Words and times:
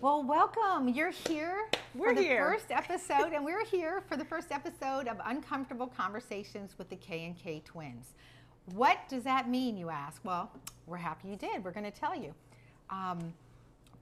Well, 0.00 0.22
welcome. 0.22 0.88
You're 0.88 1.10
here 1.10 1.68
We're 1.92 2.10
for 2.10 2.14
the 2.14 2.22
here. 2.22 2.44
first 2.52 2.70
episode, 2.70 3.32
and 3.32 3.44
we're 3.44 3.64
here 3.66 4.00
for 4.08 4.16
the 4.16 4.24
first 4.24 4.52
episode 4.52 5.08
of 5.08 5.16
Uncomfortable 5.24 5.88
Conversations 5.88 6.76
with 6.78 6.88
the 6.88 6.94
K 6.94 7.24
and 7.24 7.36
K 7.36 7.60
Twins. 7.64 8.14
What 8.74 8.98
does 9.08 9.24
that 9.24 9.50
mean, 9.50 9.76
you 9.76 9.90
ask? 9.90 10.24
Well, 10.24 10.52
we're 10.86 10.98
happy 10.98 11.26
you 11.26 11.34
did. 11.34 11.64
We're 11.64 11.72
going 11.72 11.90
to 11.90 11.98
tell 11.98 12.14
you. 12.14 12.32
Um, 12.90 13.34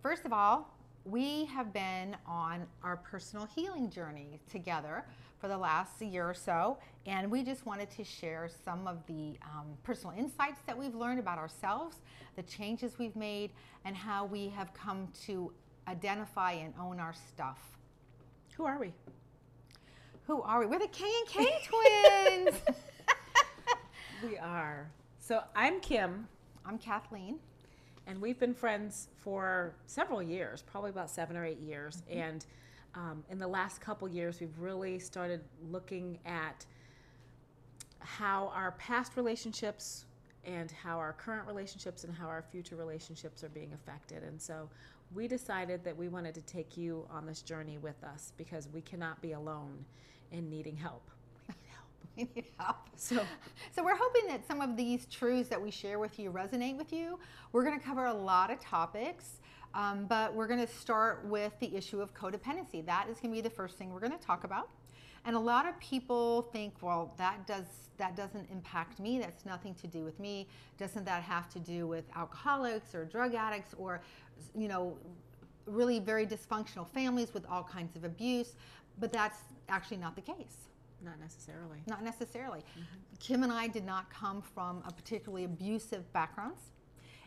first 0.03 0.27
of 0.27 0.35
all, 0.35 0.69
we 1.07 1.47
have 1.47 1.73
been 1.73 2.15
on 2.27 2.67
our 2.83 2.99
personal 2.99 3.47
healing 3.47 3.89
journey 3.89 4.39
together 4.51 5.03
for 5.41 5.49
the 5.49 5.57
last 5.57 6.03
year 6.03 6.29
or 6.29 6.35
so, 6.35 6.77
and 7.07 7.31
we 7.31 7.43
just 7.43 7.65
wanted 7.65 7.91
to 7.93 8.05
share 8.05 8.51
some 8.67 8.87
of 8.87 8.99
the 9.07 9.39
um, 9.45 9.67
personal 9.83 10.15
insights 10.15 10.61
that 10.67 10.77
we've 10.77 10.95
learned 10.95 11.21
about 11.21 11.39
ourselves, 11.39 12.03
the 12.37 12.43
changes 12.43 12.99
we've 12.99 13.17
made, 13.17 13.51
and 13.87 13.97
how 13.97 14.27
we 14.27 14.49
have 14.51 14.75
come 14.75 15.09
to 15.25 15.53
identify 15.89 16.53
and 16.53 16.75
own 16.81 17.01
our 17.01 17.15
stuff. 17.29 17.59
Who 18.57 18.65
are 18.65 18.79
we? 18.79 18.93
Who 20.27 20.43
are 20.43 20.61
we? 20.61 20.67
We're 20.67 20.79
the 20.81 20.89
K 20.89 21.05
and 21.05 21.29
K 21.29 21.59
twins. 21.65 22.57
We 24.25 24.39
are. 24.39 24.89
So 25.21 25.43
I'm 25.55 25.79
Kim, 25.81 26.27
I'm 26.65 26.79
Kathleen. 26.79 27.39
and 28.07 28.21
we've 28.21 28.39
been 28.39 28.55
friends 28.55 29.09
for 29.23 29.75
several 29.87 30.23
years, 30.23 30.63
probably 30.63 30.91
about 30.91 31.11
seven 31.11 31.37
or 31.37 31.45
eight 31.45 31.61
years. 31.61 32.03
And 32.11 32.47
um, 32.95 33.23
in 33.29 33.39
the 33.39 33.47
last 33.47 33.81
couple 33.81 34.09
years, 34.09 34.41
we've 34.41 34.59
really 34.59 34.99
started 34.99 35.43
looking 35.71 36.19
at 36.25 36.65
how 37.99 38.51
our 38.55 38.73
past 38.73 39.13
relationships 39.17 40.07
and 40.45 40.71
how 40.71 40.97
our 40.99 41.13
current 41.13 41.47
relationships 41.47 42.05
and 42.05 42.15
how 42.15 42.27
our 42.27 42.43
future 42.43 42.77
relationships 42.77 43.45
are 43.45 43.49
being 43.51 43.73
affected. 43.75 44.23
And 44.23 44.41
so 44.41 44.69
we 45.15 45.29
decided 45.29 45.85
that 45.85 45.97
we 45.97 46.09
wanted 46.09 46.35
to 46.35 46.41
take 46.43 46.77
you 46.77 47.07
on 47.11 47.27
this 47.27 47.43
journey 47.43 47.79
with 47.79 48.03
us 48.05 48.33
because 48.37 48.69
we 48.73 48.81
cannot 48.81 49.21
be 49.23 49.33
alone 49.33 49.85
in 50.33 50.51
needing 50.51 50.77
help. 50.77 51.11
We 51.49 51.55
need 51.55 51.67
help. 51.71 51.87
We 52.17 52.29
need 52.35 52.47
help. 52.59 52.77
So 52.97 53.25
So 53.75 53.85
we're 53.85 53.97
hoping 53.97 54.27
that 54.29 54.47
some 54.47 54.61
of 54.61 54.77
these 54.77 55.07
truths 55.07 55.49
that 55.51 55.61
we 55.61 55.71
share 55.71 55.99
with 55.99 56.19
you 56.19 56.31
resonate 56.31 56.77
with 56.77 56.93
you. 56.93 57.19
We're 57.53 57.65
going 57.65 57.79
to 57.79 57.85
cover 57.85 58.07
a 58.07 58.15
lot 58.15 58.51
of 58.51 58.59
topics, 58.59 59.41
um, 59.75 60.07
but 60.07 60.35
we're 60.35 60.47
going 60.47 60.67
to 60.67 60.73
start 60.73 61.25
with 61.27 61.53
the 61.61 61.75
issue 61.77 62.01
of 62.01 62.15
codependency. 62.15 62.85
That 62.87 63.09
is 63.11 63.19
going 63.21 63.33
to 63.33 63.37
be 63.37 63.43
the 63.43 63.51
first 63.51 63.77
thing 63.77 63.93
we're 63.93 64.01
going 64.01 64.19
to 64.19 64.25
talk 64.25 64.45
about. 64.45 64.71
And 65.27 65.35
a 65.35 65.41
lot 65.41 65.69
of 65.69 65.79
people 65.81 66.43
think, 66.53 66.75
well, 66.81 67.13
that 67.19 67.47
does 67.47 67.67
that 67.99 68.15
doesn't 68.15 68.49
impact 68.51 69.01
me. 69.01 69.19
That's 69.19 69.47
nothing 69.47 69.75
to 69.77 69.87
do 69.87 70.05
with 70.05 70.21
me. 70.21 70.47
Doesn't 70.79 71.05
that 71.07 71.23
have 71.23 71.49
to 71.51 71.59
do 71.59 71.87
with 71.87 72.05
alcoholics 72.15 72.95
or 72.95 73.07
drug 73.07 73.35
addicts 73.35 73.75
or, 73.79 74.03
you 74.55 74.69
know, 74.69 74.99
really 75.67 75.99
very 75.99 76.27
dysfunctional 76.27 76.87
families 76.87 77.33
with 77.35 77.47
all 77.51 77.65
kinds 77.65 77.97
of 77.97 78.05
abuse? 78.05 78.55
But 79.01 79.13
that's 79.13 79.39
actually 79.69 79.97
not 79.99 80.15
the 80.15 80.23
case. 80.23 80.69
not 81.03 81.19
necessarily. 81.21 81.79
Not 81.87 82.03
necessarily. 82.05 82.63
Kim 83.19 83.43
and 83.43 83.53
I 83.53 83.67
did 83.67 83.85
not 83.85 84.11
come 84.11 84.43
from 84.43 84.83
a 84.87 84.93
particularly 84.93 85.45
abusive 85.45 86.11
backgrounds, 86.13 86.61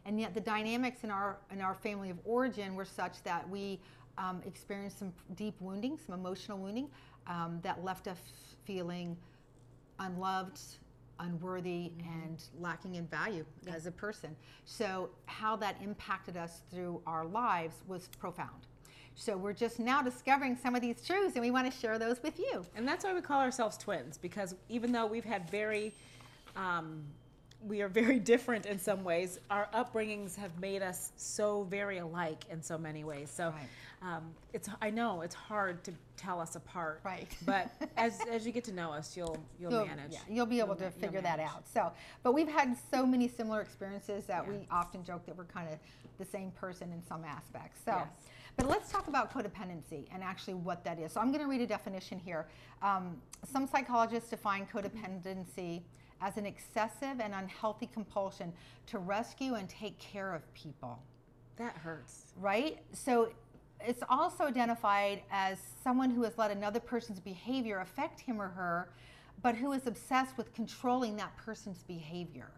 and 0.05 0.19
yet 0.19 0.33
the 0.33 0.41
dynamics 0.41 1.03
in 1.03 1.11
our 1.11 1.37
in 1.51 1.61
our 1.61 1.73
family 1.75 2.09
of 2.11 2.17
origin 2.25 2.75
were 2.75 2.85
such 2.85 3.21
that 3.23 3.47
we 3.49 3.79
um, 4.17 4.41
experienced 4.45 4.99
some 4.99 5.13
deep 5.35 5.55
wounding, 5.61 5.97
some 6.05 6.13
emotional 6.13 6.57
wounding 6.57 6.89
um, 7.29 7.59
that 7.63 7.83
left 7.83 8.07
us 8.07 8.17
feeling 8.65 9.15
unloved, 9.99 10.59
unworthy, 11.19 11.91
and 11.99 12.43
lacking 12.59 12.95
in 12.95 13.05
value 13.07 13.45
as 13.71 13.85
a 13.85 13.91
person. 13.91 14.35
So 14.65 15.09
how 15.25 15.55
that 15.57 15.77
impacted 15.81 16.35
us 16.35 16.61
through 16.71 17.01
our 17.07 17.25
lives 17.25 17.75
was 17.87 18.09
profound. 18.19 18.67
So 19.15 19.35
we're 19.35 19.53
just 19.53 19.79
now 19.79 20.01
discovering 20.01 20.55
some 20.55 20.75
of 20.75 20.81
these 20.81 21.05
truths, 21.05 21.35
and 21.35 21.43
we 21.43 21.51
want 21.51 21.71
to 21.71 21.77
share 21.77 21.99
those 21.99 22.23
with 22.23 22.39
you. 22.39 22.65
And 22.75 22.87
that's 22.87 23.03
why 23.03 23.13
we 23.13 23.21
call 23.21 23.41
ourselves 23.41 23.77
twins 23.77 24.17
because 24.17 24.55
even 24.69 24.91
though 24.91 25.05
we've 25.05 25.25
had 25.25 25.49
very, 25.49 25.93
um, 26.55 27.03
we 27.67 27.81
are 27.81 27.87
very 27.87 28.19
different 28.33 28.65
in 28.65 28.79
some 28.79 29.03
ways, 29.03 29.39
our 29.49 29.67
upbringings 29.73 30.35
have 30.35 30.57
made 30.59 30.81
us 30.81 31.11
so 31.17 31.63
very 31.63 31.97
alike 31.97 32.45
in 32.49 32.61
so 32.61 32.77
many 32.77 33.03
ways. 33.03 33.29
So 33.29 33.49
Right. 34.01 34.15
um, 34.15 34.23
it's 34.53 34.69
I 34.81 34.89
know 34.89 35.21
it's 35.21 35.35
hard 35.35 35.83
to 35.83 35.93
tell 36.15 36.39
us 36.39 36.55
apart. 36.55 37.01
Right. 37.03 37.27
But 37.45 37.69
as, 37.97 38.19
as 38.31 38.45
you 38.45 38.51
get 38.51 38.63
to 38.65 38.71
know 38.73 38.91
us, 38.91 39.15
you'll 39.17 39.37
you'll, 39.59 39.71
You'll- 39.71 39.85
manage. 39.85 40.13
Yeah, 40.13 40.19
you'll 40.29 40.45
be 40.45 40.59
able 40.59 40.69
You'll 40.79 40.89
to 40.89 40.91
figure 40.91 41.21
that 41.21 41.39
out. 41.39 41.67
So, 41.67 41.91
but 42.23 42.33
we've 42.33 42.47
had 42.47 42.77
so 42.91 43.05
many 43.05 43.27
similar 43.27 43.61
experiences 43.61 44.25
that 44.25 44.45
Yeah. 44.45 44.51
we 44.51 44.67
often 44.71 45.03
joke 45.03 45.25
that 45.25 45.35
we're 45.37 45.45
kind 45.45 45.67
of 45.71 45.79
the 46.17 46.25
same 46.25 46.51
person 46.51 46.91
in 46.91 47.01
some 47.05 47.23
aspects. 47.23 47.79
So, 47.85 47.91
Yes. 47.95 48.07
but 48.57 48.67
let's 48.67 48.91
talk 48.91 49.07
about 49.07 49.33
codependency 49.33 50.05
and 50.13 50.21
actually 50.23 50.53
what 50.55 50.83
that 50.85 50.99
is. 50.99 51.11
So, 51.13 51.19
I'm 51.21 51.31
going 51.31 51.43
to 51.43 51.49
read 51.49 51.61
a 51.61 51.67
definition 51.67 52.19
here. 52.19 52.47
Um, 52.81 53.21
some 53.51 53.67
psychologists 53.67 54.29
define 54.29 54.65
codependency 54.65 55.81
as 56.21 56.37
an 56.37 56.45
excessive 56.45 57.19
and 57.21 57.33
unhealthy 57.33 57.87
compulsion 57.87 58.51
to 58.87 58.99
rescue 58.99 59.55
and 59.55 59.69
take 59.69 59.97
care 59.99 60.33
of 60.33 60.41
people 60.53 61.01
That 61.57 61.75
hurts. 61.77 62.25
right? 62.37 62.79
So 62.93 63.31
it's 63.81 64.03
also 64.09 64.43
identified 64.45 65.21
as 65.31 65.57
someone 65.83 66.09
who 66.09 66.23
has 66.23 66.37
let 66.37 66.51
another 66.51 66.79
person's 66.79 67.19
behavior 67.19 67.79
affect 67.79 68.19
him 68.19 68.41
or 68.41 68.49
her, 68.49 68.89
but 69.41 69.55
who 69.55 69.71
is 69.71 69.87
obsessed 69.87 70.37
with 70.37 70.53
controlling 70.53 71.15
that 71.17 71.35
person's 71.37 71.83
behavior. 71.83 72.51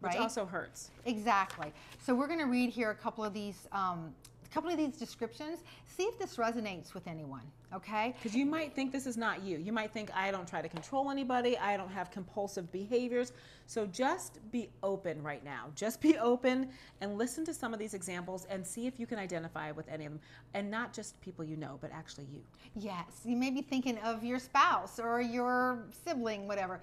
Which 0.00 0.12
Right? 0.12 0.20
also 0.20 0.44
hurts. 0.46 0.90
Exactly. 1.06 1.72
So 2.00 2.14
we're 2.14 2.26
going 2.28 2.38
to 2.38 2.44
read 2.46 2.70
here 2.70 2.90
a 2.90 2.94
couple 2.94 3.24
of 3.24 3.32
these, 3.34 3.66
um, 3.72 4.14
a 4.50 4.54
couple 4.54 4.70
of 4.70 4.78
these 4.78 4.96
descriptions. 4.96 5.58
See 5.86 6.04
if 6.04 6.18
this 6.18 6.36
resonates 6.36 6.94
with 6.94 7.06
anyone. 7.06 7.42
Okay. 7.74 8.14
Because 8.18 8.34
you 8.34 8.46
might 8.46 8.74
think 8.74 8.92
this 8.92 9.06
is 9.06 9.16
not 9.16 9.42
you. 9.42 9.58
You 9.58 9.72
might 9.72 9.92
think, 9.92 10.10
I 10.14 10.30
don't 10.30 10.48
try 10.48 10.62
to 10.62 10.68
control 10.68 11.10
anybody. 11.10 11.58
I 11.58 11.76
don't 11.76 11.90
have 11.90 12.10
compulsive 12.10 12.70
behaviors. 12.72 13.32
So 13.66 13.84
just 13.86 14.38
be 14.50 14.70
open 14.82 15.22
right 15.22 15.44
now. 15.44 15.66
Just 15.74 16.00
be 16.00 16.16
open 16.18 16.70
and 17.02 17.18
listen 17.18 17.44
to 17.44 17.52
some 17.52 17.74
of 17.74 17.78
these 17.78 17.92
examples 17.92 18.46
and 18.48 18.66
see 18.66 18.86
if 18.86 18.98
you 18.98 19.06
can 19.06 19.18
identify 19.18 19.70
with 19.70 19.86
any 19.88 20.06
of 20.06 20.12
them. 20.12 20.20
And 20.54 20.70
not 20.70 20.94
just 20.94 21.20
people 21.20 21.44
you 21.44 21.56
know, 21.56 21.78
but 21.82 21.90
actually 21.92 22.26
you. 22.32 22.40
Yes, 22.74 23.20
you 23.24 23.36
may 23.36 23.50
be 23.50 23.60
thinking 23.60 23.98
of 23.98 24.24
your 24.24 24.38
spouse 24.38 24.98
or 24.98 25.20
your 25.20 25.84
sibling, 26.06 26.48
whatever. 26.48 26.80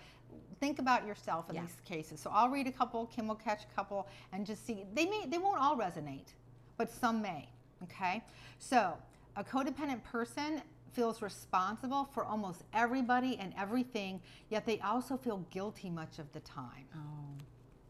Think 0.60 0.78
about 0.80 1.08
yourself 1.08 1.50
in 1.50 1.56
Yeah. 1.56 1.62
these 1.62 1.78
cases. 1.84 2.20
So 2.20 2.30
I'll 2.32 2.50
read 2.50 2.68
a 2.68 2.72
couple, 2.72 3.08
Kim 3.08 3.28
will 3.28 3.36
catch 3.36 3.64
a 3.64 3.76
couple, 3.76 4.08
and 4.34 4.46
just 4.46 4.66
see. 4.68 4.86
They 4.94 5.06
may, 5.06 5.26
they 5.28 5.38
won't 5.40 5.60
all 5.60 5.76
resonate, 5.76 6.34
but 6.78 6.92
some 6.92 7.22
may. 7.22 7.50
Okay. 7.86 8.24
So 8.60 8.94
a 9.36 9.44
codependent 9.44 10.04
person 10.04 10.62
feels 10.94 11.22
responsible 11.22 12.06
for 12.14 12.24
almost 12.24 12.64
everybody 12.74 13.38
and 13.38 13.54
everything, 13.58 14.22
yet 14.50 14.66
they 14.66 14.80
also 14.80 15.18
feel 15.18 15.46
guilty 15.52 15.90
much 15.90 16.20
of 16.20 16.32
the 16.32 16.40
time. 16.42 16.86
Oh. 16.96 17.00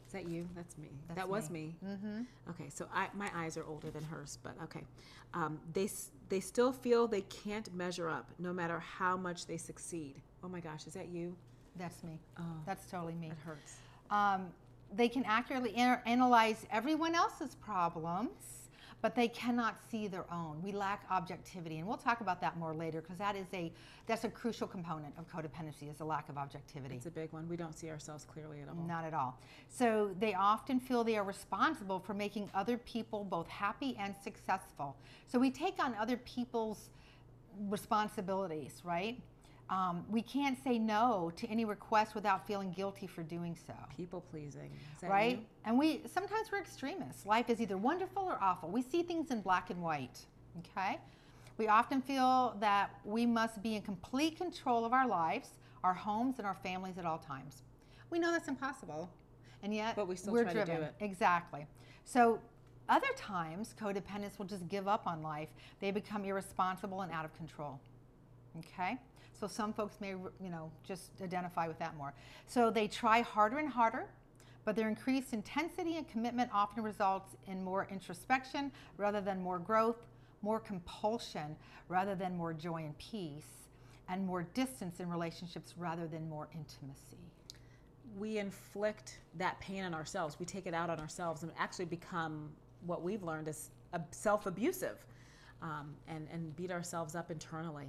Is 0.07 0.13
that 0.13 0.27
you? 0.27 0.47
That's 0.55 0.77
me. 0.77 0.89
That's 1.07 1.17
that 1.17 1.29
was 1.29 1.49
me. 1.49 1.75
Mm-hmm. 1.83 2.21
Okay, 2.51 2.69
so 2.69 2.87
I, 2.93 3.07
my 3.15 3.29
eyes 3.35 3.57
are 3.57 3.65
older 3.65 3.89
than 3.89 4.03
hers, 4.03 4.37
but 4.43 4.53
okay. 4.63 4.83
Um, 5.33 5.59
they 5.73 5.89
they 6.29 6.39
still 6.39 6.71
feel 6.71 7.07
they 7.07 7.21
can't 7.21 7.73
measure 7.73 8.09
up, 8.09 8.29
no 8.37 8.53
matter 8.53 8.79
how 8.79 9.17
much 9.17 9.47
they 9.47 9.57
succeed. 9.57 10.21
Oh 10.43 10.47
my 10.47 10.59
gosh, 10.59 10.85
is 10.85 10.93
that 10.93 11.09
you? 11.09 11.35
That's 11.75 12.03
me. 12.03 12.19
Oh. 12.39 12.43
That's 12.65 12.85
totally 12.89 13.15
me. 13.15 13.27
It 13.27 13.37
hurts. 13.45 13.77
Um, 14.11 14.51
they 14.95 15.09
can 15.09 15.25
accurately 15.25 15.73
an- 15.75 15.99
analyze 16.05 16.65
everyone 16.71 17.15
else's 17.15 17.55
problems, 17.55 18.64
but 19.01 19.15
they 19.15 19.27
cannot 19.27 19.75
see 19.91 20.07
their 20.07 20.25
own. 20.31 20.61
We 20.63 20.71
lack 20.71 21.05
objectivity, 21.11 21.77
and 21.77 21.87
we'll 21.87 21.97
talk 21.97 22.21
about 22.21 22.41
that 22.41 22.57
more 22.57 22.73
later 22.73 23.01
because 23.01 23.17
that 23.17 23.35
is 23.35 23.47
a 23.53 23.71
that's 24.07 24.23
a 24.23 24.29
crucial 24.29 24.67
component 24.67 25.13
of 25.17 25.27
codependency 25.27 25.91
is 25.91 25.99
a 25.99 26.05
lack 26.05 26.29
of 26.29 26.37
objectivity. 26.37 26.95
It's 26.95 27.05
a 27.05 27.11
big 27.11 27.31
one. 27.31 27.47
We 27.49 27.55
don't 27.55 27.77
see 27.77 27.89
ourselves 27.89 28.25
clearly 28.25 28.61
at 28.61 28.69
all. 28.69 28.75
Not 28.87 29.03
at 29.03 29.13
all. 29.13 29.39
So 29.67 30.11
they 30.19 30.33
often 30.33 30.79
feel 30.79 31.03
they 31.03 31.17
are 31.17 31.23
responsible 31.23 31.99
for 31.99 32.13
making 32.13 32.49
other 32.53 32.77
people 32.77 33.23
both 33.23 33.47
happy 33.47 33.95
and 33.99 34.15
successful. 34.23 34.95
So 35.27 35.39
we 35.39 35.51
take 35.51 35.83
on 35.83 35.95
other 35.95 36.17
people's 36.17 36.89
responsibilities, 37.69 38.81
right? 38.83 39.19
Um, 39.69 40.05
we 40.11 40.21
can't 40.21 40.61
say 40.63 40.77
no 40.77 41.31
to 41.37 41.47
any 41.47 41.65
request 41.65 42.13
without 42.13 42.45
feeling 42.45 42.71
guilty 42.71 43.07
for 43.07 43.23
doing 43.23 43.55
so 43.65 43.73
People 43.97 44.21
pleasing. 44.29 44.69
Right? 45.01 45.37
you? 45.39 45.45
And 45.65 45.79
we 45.79 46.01
sometimes 46.05 46.51
we're 46.51 46.59
extremists. 46.59 47.25
Life 47.25 47.49
is 47.49 47.59
either 47.59 47.77
wonderful 47.77 48.23
or 48.23 48.37
awful. 48.41 48.69
We 48.69 48.83
see 48.83 49.01
things 49.01 49.31
in 49.31 49.41
black 49.41 49.71
and 49.71 49.81
white. 49.81 50.19
Okay? 50.59 50.99
We 51.57 51.67
often 51.67 52.01
feel 52.01 52.55
that 52.59 52.91
we 53.03 53.25
must 53.25 53.63
be 53.63 53.75
in 53.75 53.81
complete 53.81 54.37
control 54.37 54.85
of 54.85 54.93
our 54.93 55.07
lives, 55.07 55.49
our 55.83 55.93
homes, 55.93 56.35
and 56.37 56.45
our 56.45 56.53
families 56.55 56.97
at 56.97 57.05
all 57.05 57.17
times. 57.17 57.63
We 58.11 58.19
know 58.19 58.31
that's 58.31 58.47
impossible, 58.49 59.09
and 59.63 59.73
yet 59.73 59.95
But 59.95 60.07
we 60.07 60.15
still 60.15 60.33
we're 60.33 60.43
try 60.43 60.53
to 60.53 60.59
do 60.59 60.65
driven. 60.65 60.83
it. 60.83 60.95
Exactly. 60.99 61.65
So 62.03 62.39
other 62.87 63.07
times, 63.17 63.73
codependents 63.81 64.37
will 64.37 64.45
just 64.45 64.67
give 64.67 64.87
up 64.87 65.07
on 65.07 65.23
life. 65.23 65.49
They 65.79 65.91
become 65.91 66.23
irresponsible 66.23 67.01
and 67.01 67.11
out 67.11 67.25
of 67.25 67.35
control. 67.35 67.79
Okay? 68.59 68.97
So 69.39 69.47
some 69.47 69.73
folks 69.73 69.99
may, 70.01 70.09
you 70.09 70.49
know, 70.49 70.71
just 70.87 71.11
identify 71.21 71.67
with 71.67 71.79
that 71.79 71.95
more. 71.97 72.13
So 72.47 72.71
they 72.71 72.87
try 72.87 73.21
harder 73.21 73.57
and 73.59 73.69
harder, 73.69 74.05
but 74.63 74.75
their 74.75 74.87
increased 74.89 75.33
intensity 75.33 75.97
and 75.97 76.07
commitment 76.07 76.49
often 76.53 76.83
results 76.83 77.35
in 77.47 77.63
more 77.63 77.87
introspection 77.91 78.71
rather 78.97 79.21
than 79.21 79.41
more 79.41 79.59
growth. 79.59 79.97
more 80.41 80.59
compulsion 80.59 81.55
rather 81.89 82.15
than 82.15 82.35
more 82.37 82.53
joy 82.53 82.83
and 82.83 82.97
peace, 82.97 83.69
and 84.09 84.25
more 84.25 84.43
distance 84.53 84.99
in 84.99 85.09
relationships 85.09 85.73
rather 85.77 86.07
than 86.07 86.29
more 86.29 86.47
intimacy. 86.53 87.17
We 88.17 88.37
inflict 88.37 89.19
that 89.37 89.59
pain 89.59 89.83
on 89.83 89.93
ourselves. 89.93 90.37
We 90.39 90.45
take 90.45 90.67
it 90.67 90.73
out 90.73 90.89
on 90.89 90.99
ourselves 90.99 91.43
and 91.43 91.51
actually 91.57 91.85
become 91.85 92.49
what 92.85 93.01
we've 93.01 93.23
learned 93.23 93.47
is 93.47 93.69
self 94.11 94.45
abusive 94.45 94.97
um, 95.61 95.95
and, 96.07 96.27
and 96.31 96.55
beat 96.55 96.71
ourselves 96.71 97.15
up 97.15 97.31
internally. 97.31 97.87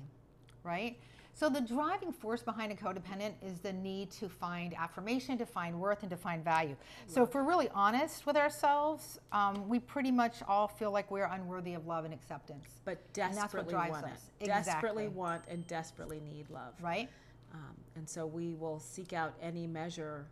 Right? 0.64 0.98
So, 1.36 1.50
the 1.50 1.60
driving 1.60 2.12
force 2.12 2.42
behind 2.42 2.72
a 2.72 2.74
codependent 2.74 3.34
is 3.42 3.58
the 3.58 3.74
need 3.74 4.10
to 4.12 4.26
find 4.26 4.72
affirmation, 4.72 5.36
to 5.36 5.44
find 5.44 5.78
worth, 5.78 6.00
and 6.00 6.08
to 6.08 6.16
find 6.16 6.42
value. 6.42 6.76
So, 7.08 7.22
if 7.22 7.34
we're 7.34 7.42
really 7.42 7.68
honest 7.74 8.24
with 8.24 8.38
ourselves, 8.38 9.18
um, 9.32 9.68
we 9.68 9.78
pretty 9.78 10.10
much 10.10 10.36
all 10.48 10.66
feel 10.66 10.92
like 10.92 11.10
we're 11.10 11.26
unworthy 11.26 11.74
of 11.74 11.86
love 11.86 12.06
and 12.06 12.14
acceptance. 12.14 12.80
But 12.86 13.12
desperately 13.12 13.74
want 13.74 14.06
us. 14.06 14.30
it. 14.40 14.46
Exactly. 14.46 14.72
Desperately 14.72 15.08
want 15.08 15.42
and 15.46 15.66
desperately 15.66 16.20
need 16.20 16.48
love. 16.48 16.72
Right? 16.80 17.10
Um, 17.52 17.76
and 17.96 18.08
so, 18.08 18.24
we 18.24 18.54
will 18.54 18.80
seek 18.80 19.12
out 19.12 19.34
any 19.42 19.66
measure 19.66 20.24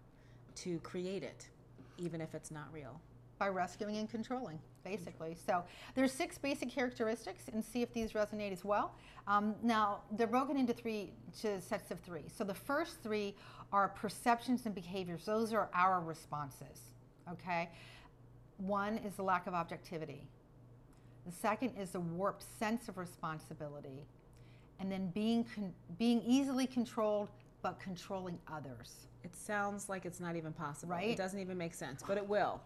to 0.54 0.78
create 0.78 1.22
it, 1.22 1.50
even 1.98 2.22
if 2.22 2.34
it's 2.34 2.50
not 2.50 2.68
real. 2.72 2.98
By 3.38 3.48
rescuing 3.48 3.98
and 3.98 4.08
controlling 4.08 4.58
basically. 4.84 5.36
So 5.46 5.64
there's 5.94 6.12
six 6.12 6.38
basic 6.38 6.70
characteristics, 6.70 7.44
and 7.52 7.64
see 7.64 7.82
if 7.82 7.92
these 7.92 8.12
resonate 8.12 8.52
as 8.52 8.64
well. 8.64 8.94
Um, 9.26 9.54
now 9.62 10.02
they're 10.12 10.26
broken 10.26 10.56
into 10.56 10.72
three 10.72 11.12
to 11.40 11.60
sets 11.60 11.90
of 11.90 11.98
three. 12.00 12.24
So 12.28 12.44
the 12.44 12.54
first 12.54 13.02
three 13.02 13.34
are 13.72 13.88
perceptions 13.88 14.66
and 14.66 14.74
behaviors. 14.74 15.24
Those 15.24 15.52
are 15.52 15.68
our 15.74 16.00
responses. 16.00 16.92
Okay. 17.32 17.70
One 18.58 18.98
is 18.98 19.14
the 19.14 19.22
lack 19.22 19.46
of 19.46 19.54
objectivity. 19.54 20.28
The 21.26 21.32
second 21.32 21.72
is 21.78 21.90
the 21.90 22.00
warped 22.00 22.44
sense 22.58 22.88
of 22.88 22.98
responsibility, 22.98 24.06
and 24.78 24.92
then 24.92 25.08
being 25.14 25.44
con- 25.44 25.72
being 25.98 26.22
easily 26.22 26.66
controlled 26.66 27.30
but 27.62 27.80
controlling 27.80 28.38
others. 28.52 29.06
It 29.24 29.34
sounds 29.34 29.88
like 29.88 30.04
it's 30.04 30.20
not 30.20 30.36
even 30.36 30.52
possible. 30.52 30.92
Right? 30.92 31.08
It 31.08 31.16
doesn't 31.16 31.40
even 31.40 31.56
make 31.56 31.72
sense, 31.72 32.02
but 32.06 32.18
it 32.18 32.28
will 32.28 32.60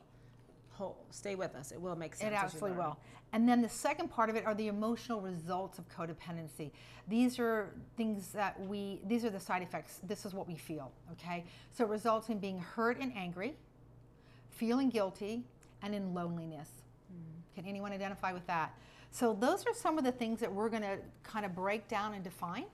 stay 1.11 1.35
with 1.35 1.55
us. 1.55 1.73
It 1.73 1.81
will 1.81 1.97
make 1.97 2.15
sense. 2.15 2.33
It 2.33 2.35
absolutely 2.35 2.77
will. 2.77 2.99
And 3.33 3.49
then 3.49 3.61
the 3.61 3.69
second 3.69 4.09
part 4.09 4.31
of 4.31 4.37
it 4.37 4.47
are 4.47 4.55
the 4.55 4.69
emotional 4.69 5.21
results 5.21 5.79
of 5.79 5.85
codependency. 5.89 6.71
These 7.09 7.39
are 7.39 7.75
things 7.97 8.33
that 8.33 8.59
we, 8.67 9.01
these 9.07 9.25
are 9.25 9.31
the 9.31 9.41
side 9.41 9.63
effects. 9.63 10.01
This 10.03 10.25
is 10.25 10.33
what 10.33 10.49
we 10.49 10.57
feel, 10.57 10.91
okay? 11.13 11.45
So 11.71 11.85
it 11.85 11.91
results 11.91 12.31
in 12.31 12.39
being 12.39 12.59
hurt 12.59 12.99
and 13.01 13.13
angry, 13.15 13.55
feeling 14.51 14.89
guilty, 14.89 15.45
and 15.83 15.95
in 15.95 16.15
loneliness. 16.15 16.69
Mm. 17.13 17.55
Can 17.55 17.67
anyone 17.67 17.93
identify 17.93 18.33
with 18.33 18.47
that? 18.47 18.75
So 19.11 19.37
those 19.39 19.67
are 19.67 19.75
some 19.75 19.99
of 19.99 20.05
the 20.05 20.13
things 20.13 20.41
that 20.41 20.53
we're 20.53 20.69
going 20.69 20.83
to 20.83 20.99
kind 21.23 21.45
of 21.45 21.55
break 21.55 21.89
down 21.89 22.15
and 22.15 22.25
define 22.25 22.67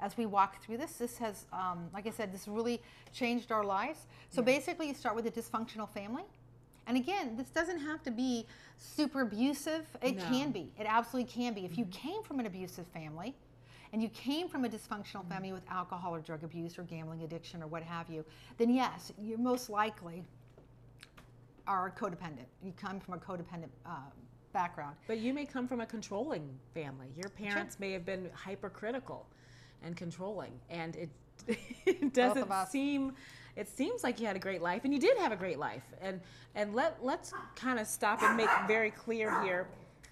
as 0.00 0.16
we 0.16 0.26
walk 0.26 0.62
through 0.62 0.78
this. 0.78 0.92
This 0.92 1.18
has, 1.18 1.46
um, 1.52 1.88
like 1.92 2.06
I 2.06 2.10
said, 2.10 2.32
this 2.32 2.48
really 2.48 2.82
changed 3.12 3.52
our 3.52 3.64
lives. 3.64 4.06
So 4.30 4.40
yeah. 4.40 4.46
basically, 4.46 4.88
you 4.88 4.94
start 4.94 5.14
with 5.14 5.26
a 5.26 5.30
dysfunctional 5.30 5.88
family. 5.88 6.24
And 6.90 6.96
again, 6.96 7.36
this 7.36 7.46
doesn't 7.50 7.78
have 7.78 8.02
to 8.02 8.10
be 8.10 8.48
super 8.76 9.20
abusive. 9.20 9.86
It 10.02 10.16
no. 10.16 10.24
can 10.24 10.50
be. 10.50 10.72
It 10.76 10.86
absolutely 10.88 11.30
can 11.30 11.54
be. 11.54 11.64
If 11.64 11.78
you 11.78 11.84
mm-hmm. 11.84 12.08
came 12.08 12.22
from 12.24 12.40
an 12.40 12.46
abusive 12.46 12.84
family 12.88 13.32
and 13.92 14.02
you 14.02 14.08
came 14.08 14.48
from 14.48 14.64
a 14.64 14.68
dysfunctional 14.68 15.20
mm-hmm. 15.20 15.28
family 15.28 15.52
with 15.52 15.62
alcohol 15.70 16.16
or 16.16 16.18
drug 16.18 16.42
abuse 16.42 16.80
or 16.80 16.82
gambling 16.82 17.22
addiction 17.22 17.62
or 17.62 17.68
what 17.68 17.84
have 17.84 18.10
you, 18.10 18.24
then 18.58 18.74
yes, 18.74 19.12
you 19.22 19.38
most 19.38 19.70
likely 19.70 20.24
are 21.68 21.92
codependent. 21.96 22.46
You 22.60 22.72
come 22.76 22.98
from 22.98 23.14
a 23.14 23.18
codependent 23.18 23.70
uh, 23.86 23.90
background. 24.52 24.96
But 25.06 25.18
you 25.18 25.32
may 25.32 25.44
come 25.44 25.68
from 25.68 25.80
a 25.80 25.86
controlling 25.86 26.58
family. 26.74 27.06
Your 27.16 27.30
parents 27.30 27.76
sure. 27.76 27.86
may 27.86 27.92
have 27.92 28.04
been 28.04 28.28
hypercritical 28.34 29.28
and 29.84 29.96
controlling, 29.96 30.58
and 30.68 30.96
it, 30.96 31.08
it 31.86 32.12
doesn't 32.12 32.50
seem 32.68 33.12
it 33.56 33.68
seems 33.68 34.02
like 34.02 34.20
you 34.20 34.26
had 34.26 34.36
a 34.36 34.40
great 34.40 34.62
life 34.62 34.84
and 34.84 34.92
you 34.92 35.00
did 35.00 35.16
have 35.18 35.32
a 35.32 35.36
great 35.36 35.58
life. 35.58 35.84
And 36.00 36.20
and 36.54 36.74
let 36.74 37.02
let's 37.02 37.32
kind 37.54 37.78
of 37.78 37.86
stop 37.86 38.22
and 38.22 38.36
make 38.36 38.50
very 38.66 38.90
clear 38.90 39.42
here 39.42 39.68